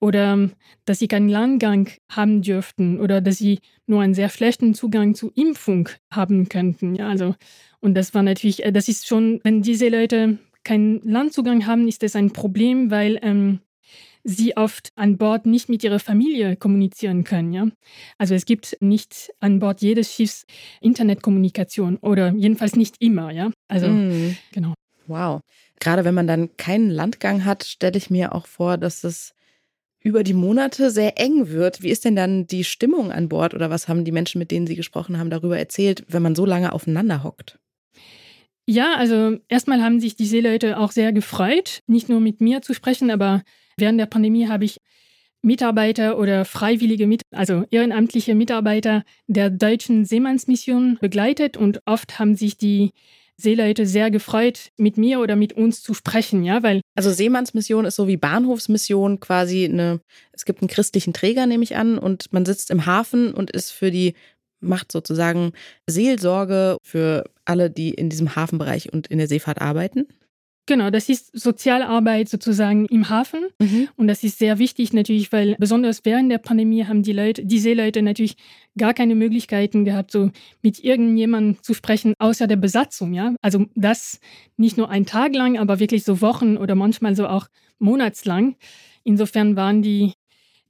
oder 0.00 0.32
ähm, 0.32 0.52
dass 0.84 0.98
sie 0.98 1.08
keinen 1.08 1.28
Landgang 1.28 1.88
haben 2.08 2.42
dürften 2.42 3.00
oder 3.00 3.20
dass 3.20 3.38
sie 3.38 3.60
nur 3.86 4.02
einen 4.02 4.14
sehr 4.14 4.28
schlechten 4.28 4.74
Zugang 4.74 5.14
zu 5.14 5.30
Impfung 5.34 5.88
haben 6.10 6.48
könnten. 6.48 6.94
Ja, 6.94 7.08
also, 7.08 7.34
und 7.80 7.94
das 7.94 8.14
war 8.14 8.22
natürlich, 8.22 8.64
äh, 8.64 8.72
das 8.72 8.88
ist 8.88 9.06
schon, 9.06 9.40
wenn 9.42 9.62
diese 9.62 9.88
Leute 9.88 10.38
keinen 10.64 11.00
Landzugang 11.02 11.66
haben, 11.66 11.88
ist 11.88 12.02
das 12.02 12.14
ein 12.14 12.32
Problem, 12.32 12.90
weil 12.90 13.18
ähm, 13.22 13.60
sie 14.28 14.56
oft 14.56 14.90
an 14.94 15.16
Bord 15.16 15.46
nicht 15.46 15.68
mit 15.68 15.82
ihrer 15.82 15.98
Familie 15.98 16.56
kommunizieren 16.56 17.24
können. 17.24 17.52
Ja? 17.52 17.68
Also 18.18 18.34
es 18.34 18.44
gibt 18.44 18.76
nicht 18.80 19.30
an 19.40 19.58
Bord 19.58 19.80
jedes 19.80 20.12
Schiffs 20.12 20.44
Internetkommunikation 20.80 21.96
oder 21.96 22.32
jedenfalls 22.36 22.76
nicht 22.76 22.96
immer. 23.00 23.30
Ja? 23.30 23.50
Also 23.68 23.88
mm. 23.88 24.36
genau. 24.52 24.74
Wow. 25.06 25.40
Gerade 25.80 26.04
wenn 26.04 26.14
man 26.14 26.26
dann 26.26 26.56
keinen 26.56 26.90
Landgang 26.90 27.44
hat, 27.46 27.64
stelle 27.64 27.96
ich 27.96 28.10
mir 28.10 28.34
auch 28.34 28.46
vor, 28.46 28.76
dass 28.76 29.02
es 29.02 29.34
über 30.00 30.22
die 30.22 30.34
Monate 30.34 30.90
sehr 30.90 31.18
eng 31.18 31.48
wird. 31.48 31.82
Wie 31.82 31.90
ist 31.90 32.04
denn 32.04 32.14
dann 32.14 32.46
die 32.46 32.64
Stimmung 32.64 33.10
an 33.10 33.28
Bord 33.28 33.54
oder 33.54 33.70
was 33.70 33.88
haben 33.88 34.04
die 34.04 34.12
Menschen, 34.12 34.38
mit 34.38 34.50
denen 34.50 34.66
Sie 34.66 34.76
gesprochen 34.76 35.18
haben, 35.18 35.30
darüber 35.30 35.58
erzählt, 35.58 36.04
wenn 36.08 36.22
man 36.22 36.34
so 36.34 36.44
lange 36.44 36.72
aufeinander 36.72 37.24
hockt? 37.24 37.58
Ja, 38.66 38.94
also 38.96 39.38
erstmal 39.48 39.82
haben 39.82 39.98
sich 39.98 40.14
die 40.14 40.26
Seeleute 40.26 40.78
auch 40.78 40.92
sehr 40.92 41.12
gefreut, 41.12 41.82
nicht 41.86 42.10
nur 42.10 42.20
mit 42.20 42.42
mir 42.42 42.60
zu 42.60 42.74
sprechen, 42.74 43.10
aber 43.10 43.42
während 43.78 43.98
der 44.00 44.06
Pandemie 44.06 44.48
habe 44.48 44.64
ich 44.64 44.78
Mitarbeiter 45.42 46.18
oder 46.18 46.44
freiwillige, 46.44 47.06
Mit 47.06 47.22
also 47.30 47.64
ehrenamtliche 47.70 48.34
Mitarbeiter 48.34 49.04
der 49.28 49.50
deutschen 49.50 50.04
Seemannsmission 50.04 50.98
begleitet 51.00 51.56
und 51.56 51.80
oft 51.86 52.18
haben 52.18 52.34
sich 52.34 52.56
die 52.56 52.90
Seeleute 53.40 53.86
sehr 53.86 54.10
gefreut, 54.10 54.72
mit 54.76 54.96
mir 54.96 55.20
oder 55.20 55.36
mit 55.36 55.52
uns 55.52 55.80
zu 55.80 55.94
sprechen, 55.94 56.42
ja, 56.42 56.64
weil. 56.64 56.80
Also 56.96 57.12
Seemannsmission 57.12 57.84
ist 57.84 57.94
so 57.94 58.08
wie 58.08 58.16
Bahnhofsmission 58.16 59.20
quasi 59.20 59.64
eine, 59.64 60.00
es 60.32 60.44
gibt 60.44 60.60
einen 60.60 60.68
christlichen 60.68 61.12
Träger, 61.12 61.46
nehme 61.46 61.62
ich 61.62 61.76
an, 61.76 61.98
und 61.98 62.32
man 62.32 62.44
sitzt 62.44 62.70
im 62.70 62.84
Hafen 62.84 63.32
und 63.32 63.52
ist 63.52 63.70
für 63.70 63.92
die, 63.92 64.14
macht 64.60 64.90
sozusagen 64.90 65.52
Seelsorge 65.86 66.78
für 66.82 67.30
alle, 67.44 67.70
die 67.70 67.90
in 67.90 68.10
diesem 68.10 68.34
Hafenbereich 68.34 68.92
und 68.92 69.06
in 69.06 69.18
der 69.18 69.28
Seefahrt 69.28 69.60
arbeiten. 69.60 70.08
Genau, 70.68 70.90
das 70.90 71.08
ist 71.08 71.30
Sozialarbeit 71.32 72.28
sozusagen 72.28 72.84
im 72.90 73.08
Hafen. 73.08 73.46
Mhm. 73.58 73.88
Und 73.96 74.06
das 74.06 74.22
ist 74.22 74.38
sehr 74.38 74.58
wichtig 74.58 74.92
natürlich, 74.92 75.32
weil 75.32 75.56
besonders 75.58 76.04
während 76.04 76.30
der 76.30 76.36
Pandemie 76.36 76.84
haben 76.84 77.02
die 77.02 77.14
Leute, 77.14 77.46
die 77.46 77.58
Seeleute 77.58 78.02
natürlich 78.02 78.36
gar 78.76 78.92
keine 78.92 79.14
Möglichkeiten 79.14 79.86
gehabt, 79.86 80.10
so 80.10 80.30
mit 80.60 80.84
irgendjemandem 80.84 81.62
zu 81.62 81.72
sprechen, 81.72 82.12
außer 82.18 82.46
der 82.46 82.56
Besatzung, 82.56 83.14
ja. 83.14 83.34
Also 83.40 83.64
das 83.76 84.20
nicht 84.58 84.76
nur 84.76 84.90
ein 84.90 85.06
Tag 85.06 85.34
lang, 85.34 85.56
aber 85.56 85.80
wirklich 85.80 86.04
so 86.04 86.20
Wochen 86.20 86.58
oder 86.58 86.74
manchmal 86.74 87.16
so 87.16 87.26
auch 87.26 87.46
monatslang. 87.78 88.56
Insofern 89.04 89.56
waren 89.56 89.80
die 89.80 90.12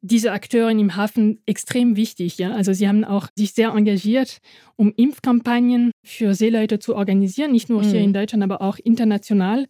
diese 0.01 0.33
Akteure 0.33 0.71
im 0.71 0.97
Hafen 0.97 1.41
extrem 1.47 1.97
wichtig. 1.97 2.39
Ja? 2.39 2.53
Also 2.53 2.73
sie 2.73 2.89
haben 2.89 3.05
auch 3.05 3.29
sich 3.37 3.53
sehr 3.53 3.71
engagiert, 3.71 4.39
um 4.77 4.93
Impfkampagnen 4.97 5.91
für 6.05 6.35
Seeleute 6.35 6.79
zu 6.79 6.95
organisieren, 6.95 7.53
nicht 7.53 7.69
nur 7.69 7.83
mhm. 7.83 7.91
hier 7.91 8.01
in 8.01 8.13
Deutschland, 8.13 8.45
aber 8.45 8.63
auch 8.63 8.79
international. 8.79 9.67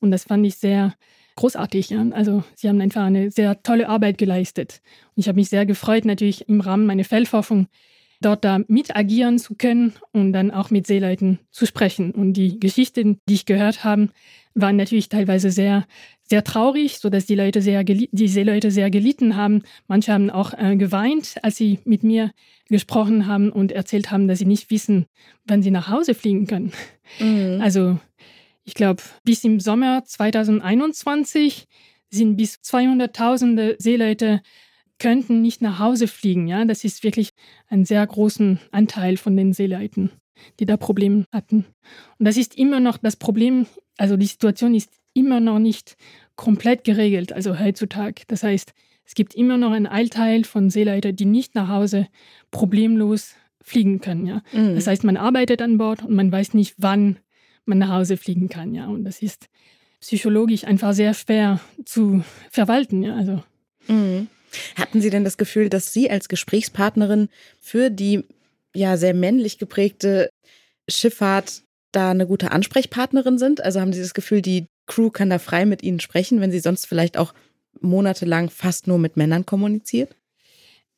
Und 0.00 0.10
das 0.10 0.24
fand 0.24 0.46
ich 0.46 0.56
sehr 0.56 0.94
großartig. 1.36 1.90
Ja? 1.90 2.06
Also 2.10 2.44
sie 2.54 2.68
haben 2.68 2.80
einfach 2.80 3.02
eine 3.02 3.30
sehr 3.30 3.62
tolle 3.62 3.88
Arbeit 3.88 4.18
geleistet. 4.18 4.80
Und 5.14 5.20
ich 5.20 5.28
habe 5.28 5.36
mich 5.36 5.48
sehr 5.48 5.66
gefreut, 5.66 6.04
natürlich 6.04 6.48
im 6.48 6.60
Rahmen 6.60 6.86
meiner 6.86 7.04
Feldforschung 7.04 7.66
dort 8.20 8.44
da 8.44 8.60
mit 8.68 8.94
agieren 8.94 9.38
zu 9.38 9.54
können 9.56 9.94
und 10.12 10.32
dann 10.32 10.50
auch 10.50 10.70
mit 10.70 10.86
Seeleuten 10.86 11.40
zu 11.50 11.66
sprechen. 11.66 12.12
Und 12.12 12.34
die 12.34 12.60
Geschichten, 12.60 13.18
die 13.28 13.34
ich 13.34 13.46
gehört 13.46 13.82
habe, 13.84 14.10
waren 14.54 14.76
natürlich 14.76 15.08
teilweise 15.08 15.50
sehr, 15.50 15.86
sehr 16.22 16.44
traurig, 16.44 16.98
sodass 16.98 17.26
die 17.26 17.34
Leute 17.34 17.62
sehr, 17.62 17.84
die 17.84 18.28
Seeleute 18.28 18.70
sehr 18.70 18.90
gelitten 18.90 19.36
haben. 19.36 19.62
Manche 19.86 20.12
haben 20.12 20.30
auch 20.30 20.52
äh, 20.54 20.76
geweint, 20.76 21.36
als 21.42 21.56
sie 21.56 21.78
mit 21.84 22.02
mir 22.02 22.32
gesprochen 22.68 23.26
haben 23.26 23.50
und 23.50 23.72
erzählt 23.72 24.10
haben, 24.10 24.28
dass 24.28 24.38
sie 24.38 24.46
nicht 24.46 24.70
wissen, 24.70 25.06
wann 25.46 25.62
sie 25.62 25.70
nach 25.70 25.88
Hause 25.88 26.14
fliegen 26.14 26.46
können. 26.46 26.72
Mhm. 27.18 27.60
Also 27.60 27.98
ich 28.64 28.74
glaube, 28.74 29.02
bis 29.24 29.44
im 29.44 29.60
Sommer 29.60 30.04
2021 30.04 31.66
sind 32.10 32.36
bis 32.36 32.56
200.000 32.56 33.76
Seeleute 33.78 34.42
könnten 34.98 35.42
nicht 35.42 35.62
nach 35.62 35.80
Hause 35.80 36.06
fliegen. 36.06 36.46
Ja, 36.46 36.64
das 36.64 36.84
ist 36.84 37.02
wirklich 37.02 37.30
ein 37.68 37.84
sehr 37.84 38.06
großen 38.06 38.60
Anteil 38.70 39.16
von 39.16 39.36
den 39.36 39.52
Seeleuten, 39.52 40.12
die 40.60 40.66
da 40.66 40.76
Probleme 40.76 41.24
hatten. 41.32 41.66
Und 42.18 42.26
das 42.26 42.36
ist 42.36 42.56
immer 42.56 42.78
noch 42.78 42.98
das 42.98 43.16
Problem. 43.16 43.66
Also 44.02 44.16
die 44.16 44.26
Situation 44.26 44.74
ist 44.74 44.90
immer 45.14 45.38
noch 45.38 45.60
nicht 45.60 45.96
komplett 46.34 46.82
geregelt, 46.82 47.32
also 47.32 47.60
heutzutage. 47.60 48.24
Das 48.26 48.42
heißt, 48.42 48.72
es 49.04 49.14
gibt 49.14 49.32
immer 49.32 49.56
noch 49.56 49.70
einen 49.70 49.86
Eilteil 49.86 50.42
von 50.42 50.70
Seeleuten, 50.70 51.14
die 51.14 51.24
nicht 51.24 51.54
nach 51.54 51.68
Hause 51.68 52.08
problemlos 52.50 53.36
fliegen 53.60 54.00
können, 54.00 54.26
ja. 54.26 54.42
Mhm. 54.52 54.74
Das 54.74 54.88
heißt, 54.88 55.04
man 55.04 55.16
arbeitet 55.16 55.62
an 55.62 55.78
Bord 55.78 56.02
und 56.02 56.16
man 56.16 56.32
weiß 56.32 56.54
nicht, 56.54 56.74
wann 56.78 57.20
man 57.64 57.78
nach 57.78 57.90
Hause 57.90 58.16
fliegen 58.16 58.48
kann, 58.48 58.74
ja. 58.74 58.88
Und 58.88 59.04
das 59.04 59.22
ist 59.22 59.46
psychologisch 60.00 60.64
einfach 60.64 60.94
sehr 60.94 61.14
schwer 61.14 61.60
zu 61.84 62.24
verwalten, 62.50 63.04
ja. 63.04 63.14
Also. 63.14 63.40
Mhm. 63.86 64.26
Hatten 64.74 65.00
Sie 65.00 65.10
denn 65.10 65.22
das 65.22 65.36
Gefühl, 65.36 65.68
dass 65.68 65.92
Sie 65.92 66.10
als 66.10 66.28
Gesprächspartnerin 66.28 67.28
für 67.60 67.88
die 67.88 68.24
ja 68.74 68.96
sehr 68.96 69.14
männlich 69.14 69.58
geprägte 69.58 70.28
Schifffahrt 70.88 71.62
da 71.92 72.10
eine 72.10 72.26
gute 72.26 72.52
Ansprechpartnerin 72.52 73.38
sind? 73.38 73.62
Also 73.62 73.80
haben 73.80 73.92
Sie 73.92 74.00
das 74.00 74.14
Gefühl, 74.14 74.42
die 74.42 74.66
Crew 74.86 75.10
kann 75.10 75.30
da 75.30 75.38
frei 75.38 75.64
mit 75.66 75.82
Ihnen 75.82 76.00
sprechen, 76.00 76.40
wenn 76.40 76.50
sie 76.50 76.60
sonst 76.60 76.86
vielleicht 76.86 77.16
auch 77.16 77.32
monatelang 77.80 78.50
fast 78.50 78.86
nur 78.86 78.98
mit 78.98 79.16
Männern 79.16 79.46
kommuniziert? 79.46 80.14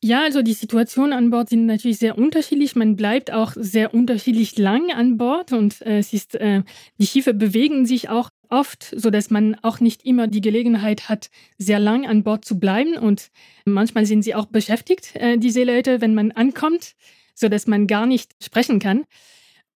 Ja, 0.02 0.22
also 0.22 0.42
die 0.42 0.52
Situationen 0.52 1.14
an 1.14 1.30
Bord 1.30 1.48
sind 1.48 1.64
natürlich 1.64 1.98
sehr 1.98 2.18
unterschiedlich. 2.18 2.76
Man 2.76 2.94
bleibt 2.94 3.32
auch 3.32 3.52
sehr 3.56 3.94
unterschiedlich 3.94 4.58
lang 4.58 4.92
an 4.92 5.16
Bord 5.16 5.52
und 5.52 5.80
äh, 5.80 5.98
es 5.98 6.12
ist, 6.12 6.34
äh, 6.34 6.62
die 6.98 7.06
Schiffe 7.06 7.32
bewegen 7.32 7.86
sich 7.86 8.10
auch 8.10 8.28
oft, 8.50 8.92
so 8.94 9.08
dass 9.08 9.30
man 9.30 9.56
auch 9.62 9.80
nicht 9.80 10.04
immer 10.04 10.26
die 10.26 10.42
Gelegenheit 10.42 11.08
hat, 11.08 11.30
sehr 11.56 11.78
lang 11.78 12.06
an 12.06 12.22
Bord 12.22 12.44
zu 12.44 12.58
bleiben. 12.58 12.98
Und 12.98 13.30
manchmal 13.64 14.04
sind 14.04 14.22
sie 14.22 14.34
auch 14.34 14.44
beschäftigt, 14.44 15.16
äh, 15.16 15.38
die 15.38 15.50
Seeleute, 15.50 16.02
wenn 16.02 16.14
man 16.14 16.32
ankommt, 16.32 16.96
so 17.34 17.48
dass 17.48 17.66
man 17.66 17.86
gar 17.86 18.04
nicht 18.04 18.32
sprechen 18.42 18.80
kann. 18.80 19.04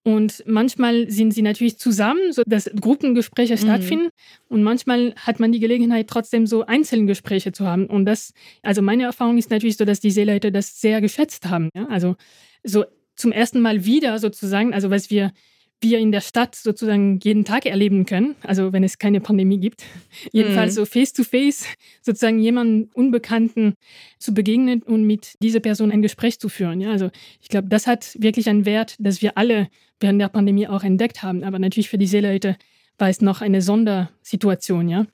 Und 0.09 0.43
manchmal 0.47 1.07
sind 1.11 1.35
sie 1.35 1.43
natürlich 1.43 1.77
zusammen, 1.77 2.33
so 2.33 2.41
dass 2.47 2.67
Gruppengespräche 2.81 3.53
mhm. 3.53 3.57
stattfinden. 3.57 4.09
Und 4.47 4.63
manchmal 4.63 5.13
hat 5.15 5.39
man 5.39 5.51
die 5.51 5.59
Gelegenheit, 5.59 6.07
trotzdem 6.07 6.47
so 6.47 6.65
Einzelgespräche 6.65 7.51
zu 7.51 7.67
haben. 7.67 7.85
Und 7.85 8.05
das, 8.05 8.33
also 8.63 8.81
meine 8.81 9.03
Erfahrung 9.03 9.37
ist 9.37 9.51
natürlich 9.51 9.77
so, 9.77 9.85
dass 9.85 9.99
die 9.99 10.09
Seeleute 10.09 10.51
das 10.51 10.81
sehr 10.81 10.99
geschätzt 10.99 11.47
haben. 11.47 11.69
Ja? 11.75 11.85
Also 11.89 12.15
so 12.63 12.85
zum 13.15 13.31
ersten 13.31 13.61
Mal 13.61 13.85
wieder 13.85 14.17
sozusagen, 14.17 14.73
also 14.73 14.89
was 14.89 15.11
wir 15.11 15.31
wir 15.81 15.99
in 15.99 16.11
der 16.11 16.21
Stadt 16.21 16.55
sozusagen 16.55 17.19
jeden 17.23 17.45
Tag 17.45 17.65
erleben 17.65 18.05
können, 18.05 18.35
also 18.43 18.73
wenn 18.73 18.83
es 18.83 18.97
keine 18.97 19.21
Pandemie 19.21 19.59
gibt. 19.59 19.83
Jedenfalls 20.31 20.73
mhm. 20.73 20.75
so 20.75 20.85
face-to-face 20.85 21.65
sozusagen 22.01 22.39
jemandem 22.39 22.89
Unbekannten 22.93 23.75
zu 24.17 24.33
begegnen 24.33 24.83
und 24.83 25.03
mit 25.03 25.35
dieser 25.41 25.59
Person 25.59 25.91
ein 25.91 26.01
Gespräch 26.01 26.39
zu 26.39 26.49
führen. 26.49 26.81
Ja, 26.81 26.91
also 26.91 27.09
ich 27.41 27.49
glaube, 27.49 27.69
das 27.69 27.87
hat 27.87 28.15
wirklich 28.19 28.49
einen 28.49 28.65
Wert, 28.65 28.95
dass 28.99 29.21
wir 29.21 29.37
alle 29.37 29.69
während 29.99 30.21
der 30.21 30.29
Pandemie 30.29 30.67
auch 30.67 30.83
entdeckt 30.83 31.23
haben. 31.23 31.43
Aber 31.43 31.59
natürlich 31.59 31.89
für 31.89 31.97
die 31.97 32.07
Seeleute 32.07 32.57
war 32.97 33.09
es 33.09 33.21
noch 33.21 33.41
eine 33.41 33.61
Sondersituation, 33.61 34.89
ja, 34.89 35.05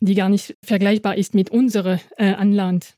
die 0.00 0.14
gar 0.14 0.28
nicht 0.28 0.56
vergleichbar 0.64 1.16
ist 1.16 1.34
mit 1.34 1.50
unserer 1.50 2.00
äh, 2.16 2.32
Anland. 2.32 2.94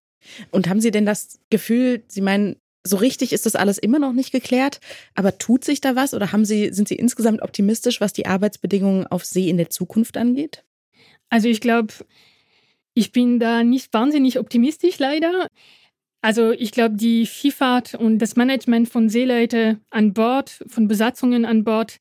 Und 0.51 0.69
haben 0.69 0.81
Sie 0.81 0.91
denn 0.91 1.07
das 1.07 1.41
Gefühl, 1.49 2.05
Sie 2.07 2.21
meinen, 2.21 2.57
so 2.85 2.97
richtig 2.97 3.33
ist 3.33 3.47
das 3.47 3.57
alles 3.57 3.79
immer 3.79 3.99
noch 3.99 4.13
nicht 4.13 4.33
geklärt, 4.33 4.81
aber 5.15 5.39
tut 5.39 5.65
sich 5.65 5.81
da 5.81 5.97
was 5.97 6.15
oder 6.15 6.33
haben 6.33 6.45
Sie, 6.45 6.73
sind 6.73 6.89
Sie 6.89 6.95
insgesamt 6.95 7.43
optimistisch, 7.43 8.01
was 8.01 8.13
die 8.13 8.27
Arbeitsbedingungen 8.27 9.07
auf 9.07 9.25
See 9.25 9.49
in 9.49 9.59
der 9.59 9.71
Zukunft 9.71 10.17
angeht? 10.17 10.65
Also 11.29 11.49
ich 11.49 11.61
glaube, 11.61 11.93
ich 12.95 13.13
bin 13.13 13.39
da 13.39 13.63
nicht 13.63 13.93
wahnsinnig 13.93 14.39
optimistisch 14.39 14.99
leider. 14.99 15.47
Also 16.23 16.51
ich 16.51 16.73
glaube, 16.73 16.97
die 16.97 17.27
Skifahrt 17.27 17.95
und 17.95 18.19
das 18.19 18.37
Management 18.37 18.89
von 18.89 19.09
Seeleute 19.09 19.79
an 19.91 20.13
Bord, 20.13 20.65
von 20.67 20.89
Besatzungen 20.89 21.45
an 21.45 21.65
Bord, 21.65 21.99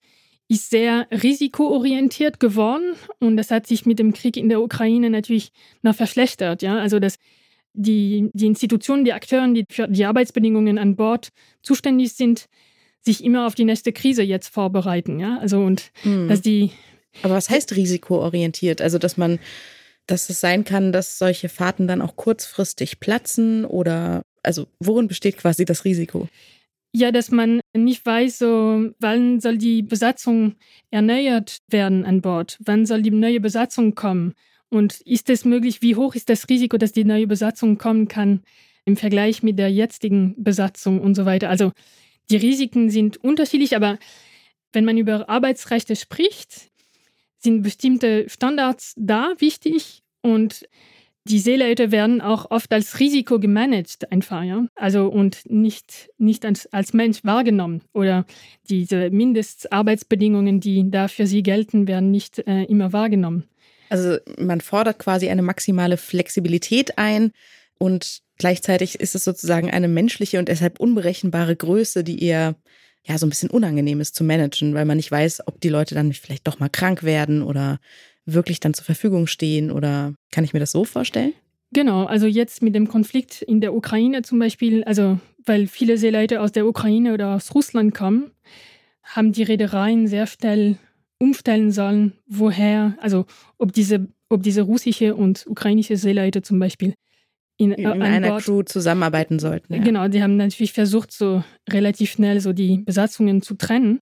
ist 0.50 0.72
sehr 0.72 1.08
risikoorientiert 1.12 2.39
geworden 2.39 2.96
und 3.20 3.38
das 3.38 3.52
hat 3.52 3.68
sich 3.68 3.86
mit 3.86 4.00
dem 4.00 4.13
Krieg 4.13 4.36
in 4.36 4.50
der 4.50 4.62
Ukraine 4.62 5.10
natürlich 5.10 5.52
noch 5.84 5.96
verschlechtert. 5.96 6.63
Ja? 6.63 6.80
Also 6.80 7.00
das 7.00 7.18
die, 7.80 8.30
die 8.34 8.48
Institutionen, 8.48 9.06
die 9.06 9.13
Akteure, 9.13 9.48
die 9.54 9.65
für 9.70 9.88
die 9.88 10.06
Arbeitsbedingungen 10.06 10.78
an 10.78 10.96
Bord 10.96 11.30
zuständig 11.62 12.13
sind, 12.13 12.46
sich 13.02 13.24
immer 13.24 13.48
auf 13.48 13.56
die 13.56 13.63
nächste 13.63 13.94
Krise 13.94 14.22
jetzt 14.24 14.50
vorbereiten. 14.50 15.20
Ja, 15.20 15.38
also 15.39 15.62
und 15.62 15.92
hm. 16.04 16.28
dass 16.28 16.42
die. 16.42 16.72
Aber 17.24 17.36
was 17.36 17.50
heißt 17.50 17.76
risikoorientiert? 17.76 18.82
Also, 18.82 18.98
dass 18.98 19.18
man, 19.18 19.39
dass 20.08 20.30
es 20.30 20.42
sein 20.42 20.63
kann, 20.63 20.92
dass 20.92 21.18
solche 21.18 21.50
Fahrten 21.50 21.88
dann 21.88 22.02
auch 22.02 22.15
kurzfristig 22.15 23.00
platzen 23.00 23.65
oder, 23.65 24.22
also, 24.44 24.68
worin 24.80 25.08
besteht 25.08 25.38
quasi 25.38 25.65
das 25.65 25.86
Risiko? 25.86 26.28
Ja, 26.92 27.12
dass 27.12 27.32
man 27.32 27.62
nicht 27.76 28.06
weiß, 28.06 28.39
so, 28.39 28.89
wann 29.00 29.39
soll 29.39 29.58
die 29.58 29.84
Besatzung 29.84 30.56
erneuert 30.92 31.60
werden 31.70 32.04
an 32.04 32.22
Bord? 32.22 32.58
Wann 32.60 32.86
soll 32.86 33.02
die 33.02 33.12
neue 33.12 33.39
Besatzung 33.39 33.96
kommen? 33.96 34.34
Und 34.69 35.01
ist 35.01 35.29
es 35.29 35.45
möglich, 35.45 35.82
wie 35.82 35.95
hoch 35.95 36.15
ist 36.15 36.29
das 36.29 36.47
Risiko, 36.47 36.77
dass 36.77 36.91
die 36.91 37.03
neue 37.03 37.27
Besatzung 37.27 37.77
kommen 37.77 38.08
kann 38.08 38.43
im 38.86 38.97
Vergleich 38.97 39.41
mit 39.43 39.58
der 39.58 39.71
jetzigen 39.71 40.36
Besatzung 40.38 41.01
und 41.01 41.15
so 41.15 41.25
weiter? 41.25 41.49
Also 41.49 41.71
die 42.29 42.38
Risiken 42.38 42.89
sind 42.89 43.17
unterschiedlich, 43.17 43.75
aber 43.75 43.97
wenn 44.71 44.86
man 44.86 44.97
über 44.97 45.27
Arbeitsrechte 45.29 45.95
spricht, 45.95 46.69
sind 47.39 47.63
bestimmte 47.63 48.29
Standards 48.29 48.93
da 48.97 49.34
wichtig 49.39 50.03
und 50.21 50.67
die 51.25 51.39
Seeleute 51.39 51.91
werden 51.91 52.21
auch 52.21 52.49
oft 52.49 52.71
als 52.73 52.99
Risiko 52.99 53.39
gemanagt 53.39 54.12
einfach, 54.12 54.43
ja. 54.43 54.65
Also 54.75 55.08
und 55.08 55.49
nicht, 55.49 56.10
nicht 56.17 56.45
als, 56.45 56.65
als 56.73 56.93
Mensch 56.93 57.23
wahrgenommen. 57.23 57.82
Oder 57.93 58.25
diese 58.69 59.10
Mindestarbeitsbedingungen, 59.12 60.60
die 60.60 60.89
da 60.89 61.08
für 61.08 61.27
sie 61.27 61.43
gelten, 61.43 61.88
werden 61.88 62.10
nicht 62.10 62.39
äh, 62.47 62.63
immer 62.63 62.93
wahrgenommen. 62.93 63.43
Also 63.89 64.17
man 64.38 64.62
fordert 64.62 64.99
quasi 64.99 65.30
eine 65.30 65.41
maximale 65.41 65.97
Flexibilität 65.97 66.97
ein 66.97 67.32
und 67.78 68.21
gleichzeitig 68.38 68.99
ist 68.99 69.15
es 69.15 69.23
sozusagen 69.23 69.69
eine 69.71 69.88
menschliche 69.88 70.39
und 70.39 70.47
deshalb 70.47 70.80
unberechenbare 70.80 71.56
Größe, 71.56 72.04
die 72.04 72.23
eher 72.23 72.56
ja 73.04 73.17
so 73.17 73.25
ein 73.25 73.30
bisschen 73.30 73.49
unangenehm 73.49 74.02
ist 74.02 74.15
zu 74.15 74.23
managen, 74.23 74.73
weil 74.73 74.86
man 74.86 74.97
nicht 74.97 75.12
weiß, 75.12 75.47
ob 75.47 75.60
die 75.62 75.69
Leute 75.69 75.95
dann 75.95 76.13
vielleicht 76.13 76.47
doch 76.47 76.60
mal 76.60 76.69
krank 76.69 77.04
werden 77.04 77.41
oder 77.41 77.80
wirklich 78.25 78.60
dann 78.60 78.73
zur 78.73 78.86
Verfügung 78.86 79.28
stehen 79.28 79.71
oder 79.71 80.13
kann 80.32 80.43
ich 80.43 80.54
mir 80.54 80.60
das 80.60 80.71
so 80.71 80.86
vorstellen? 80.86 81.34
Genau, 81.71 82.06
also 82.06 82.25
jetzt 82.25 82.62
mit 82.62 82.75
dem 82.75 82.88
Konflikt 82.88 83.41
in 83.41 83.62
der 83.62 83.73
Ukraine 83.73 84.23
zum 84.23 84.39
Beispiel, 84.39 84.84
also 84.86 85.19
weil 85.45 85.67
viele 85.67 85.97
Seeleute 85.97 86.41
aus 86.41 86.52
der 86.52 86.65
Ukraine 86.65 87.13
oder 87.13 87.36
aus 87.36 87.54
Russland 87.54 87.93
kommen, 87.93 88.32
haben 89.04 89.32
die 89.32 89.43
Reedereien 89.43 90.08
sehr 90.08 90.28
schnell 90.28 90.78
umstellen 91.19 91.71
sollen, 91.71 92.13
woher, 92.27 92.97
also 92.99 93.25
ob 93.58 93.73
diese, 93.73 94.08
ob 94.29 94.41
diese 94.41 94.62
russische 94.62 95.15
und 95.15 95.45
ukrainische 95.47 95.97
Seeleute 95.97 96.41
zum 96.41 96.60
Beispiel 96.60 96.95
in, 97.58 97.73
in 97.73 98.01
einer 98.01 98.29
Bord, 98.29 98.43
Crew 98.43 98.63
zusammenarbeiten 98.63 99.38
sollten. 99.38 99.73
Ja. 99.73 99.82
Genau, 99.82 100.08
die 100.08 100.23
haben 100.23 100.38
natürlich 100.38 100.71
versucht, 100.71 101.12
so 101.12 101.43
relativ 101.69 102.12
schnell 102.12 102.39
so 102.39 102.53
die 102.53 102.77
Besatzungen 102.77 103.41
zu 103.41 103.55
trennen. 103.55 103.99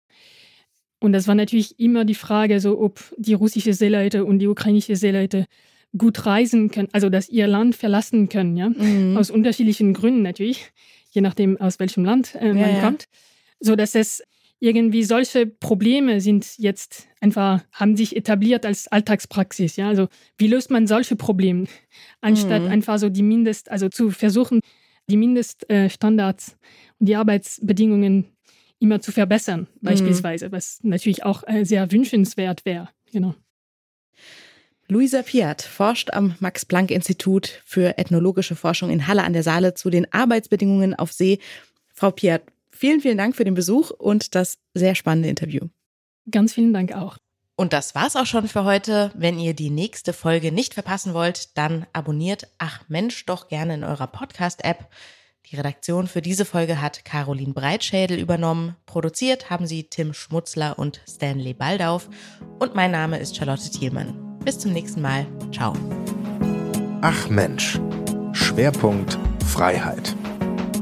Und 0.99 1.13
das 1.13 1.27
war 1.27 1.36
natürlich 1.36 1.80
immer 1.80 2.06
die 2.06 2.15
Frage, 2.15 2.60
so 2.60 2.80
ob 2.80 2.99
die 3.17 3.34
russische 3.34 3.73
Seeleute 3.73 4.25
und 4.25 4.39
die 4.39 4.47
ukrainische 4.47 4.95
Seeleute 4.95 5.45
gut 5.97 6.25
reisen 6.25 6.69
können, 6.69 6.89
also 6.91 7.10
dass 7.10 7.30
ihr 7.30 7.47
Land 7.47 7.75
verlassen 7.75 8.30
können, 8.30 8.58
ja, 8.58 8.69
mhm. 8.69 9.17
aus 9.17 9.32
unterschiedlichen 9.32 9.93
Gründen 9.93 10.21
natürlich, 10.21 10.71
je 11.12 11.21
nachdem 11.21 11.60
aus 11.60 11.80
welchem 11.80 12.06
Land 12.06 12.36
äh, 12.36 12.53
man 12.53 12.58
ja, 12.58 12.82
kommt, 12.82 13.06
so 13.60 13.75
dass 13.75 13.95
es 13.95 14.21
irgendwie 14.60 15.04
solche 15.04 15.46
Probleme 15.46 16.20
sind 16.20 16.58
jetzt 16.58 17.08
einfach, 17.22 17.63
haben 17.72 17.96
sich 17.96 18.15
etabliert 18.15 18.65
als 18.65 18.88
Alltagspraxis. 18.88 19.76
Ja, 19.76 19.88
also 19.88 20.08
wie 20.38 20.48
löst 20.48 20.72
man 20.72 20.88
solche 20.88 21.15
Probleme, 21.15 21.67
anstatt 22.22 22.63
mhm. 22.63 22.70
einfach 22.70 22.98
so 22.98 23.10
die 23.10 23.24
Mindest, 23.24 23.70
also 23.70 23.89
zu 23.89 24.10
versuchen, 24.10 24.62
die 25.10 25.17
Mindeststandards 25.17 26.58
und 27.00 27.08
die 27.08 27.15
Arbeitsbedingungen 27.15 28.26
immer 28.80 29.00
zu 29.00 29.12
verbessern, 29.12 29.62
mhm. 29.62 29.86
beispielsweise, 29.86 30.52
was 30.52 30.80
natürlich 30.84 31.24
auch 31.24 31.43
äh, 31.48 31.63
sehr 31.63 31.91
wünschenswert 31.91 32.65
wäre. 32.65 32.89
Genau. 33.12 33.36
Luisa 34.89 35.22
Piat 35.22 35.62
forscht 35.62 36.12
am 36.13 36.36
Max-Planck-Institut 36.39 37.62
für 37.65 37.98
ethnologische 37.98 38.56
Forschung 38.56 38.89
in 38.89 39.06
Halle 39.06 39.24
an 39.24 39.34
der 39.34 39.43
Saale 39.43 39.74
zu 39.74 39.89
den 39.89 40.12
Arbeitsbedingungen 40.13 40.96
auf 40.96 41.12
See. 41.12 41.39
Frau 41.93 42.12
Piat, 42.12 42.43
Vielen, 42.78 43.02
vielen 43.02 43.18
Dank 43.18 43.36
für 43.36 43.44
den 43.44 43.56
Besuch 43.56 43.90
und 43.90 44.36
das 44.36 44.60
sehr 44.76 44.94
spannende 44.94 45.30
Interview. 45.30 45.68
Ganz 46.30 46.54
vielen 46.54 46.74
Dank 46.74 46.94
auch. 46.94 47.18
Und 47.56 47.74
das 47.74 47.96
war's 47.96 48.16
auch 48.16 48.28
schon 48.28 48.48
für 48.48 48.66
heute. 48.66 49.12
Wenn 49.16 49.40
ihr 49.40 49.56
die 49.56 49.72
nächste 49.72 50.13
Folge 50.13 50.52
nicht 50.52 50.76
verpassen 50.76 51.16
wollt, 51.16 51.58
dann 51.58 51.88
abonniert 51.92 52.48
Ach 52.60 52.84
Mensch 52.88 53.26
doch 53.26 53.48
gerne 53.48 53.74
in 53.74 53.84
eurer 53.84 54.06
Podcast-App. 54.06 54.90
Die 55.48 55.56
Redaktion 55.56 56.08
für 56.08 56.22
diese 56.22 56.46
Folge 56.46 56.80
hat 56.80 57.04
Caroline 57.04 57.54
Breitschädel 57.54 58.20
übernommen. 58.20 58.76
Produziert 58.86 59.50
haben 59.50 59.66
sie 59.66 59.86
Tim 59.86 60.13
Schmutzler 60.13 60.78
und 60.78 61.02
Stanley 61.10 61.56
Baldauf. 61.56 62.10
Und 62.60 62.76
mein 62.76 62.92
Name 62.92 63.18
ist 63.18 63.36
Charlotte 63.36 63.72
Thielmann. 63.72 64.38
Bis 64.46 64.60
zum 64.60 64.72
nächsten 64.72 65.02
Mal. 65.02 65.26
Ciao. 65.52 65.74
Ach 67.02 67.28
Mensch. 67.28 67.80
Schwerpunkt 68.34 69.18
Freiheit. 69.48 70.16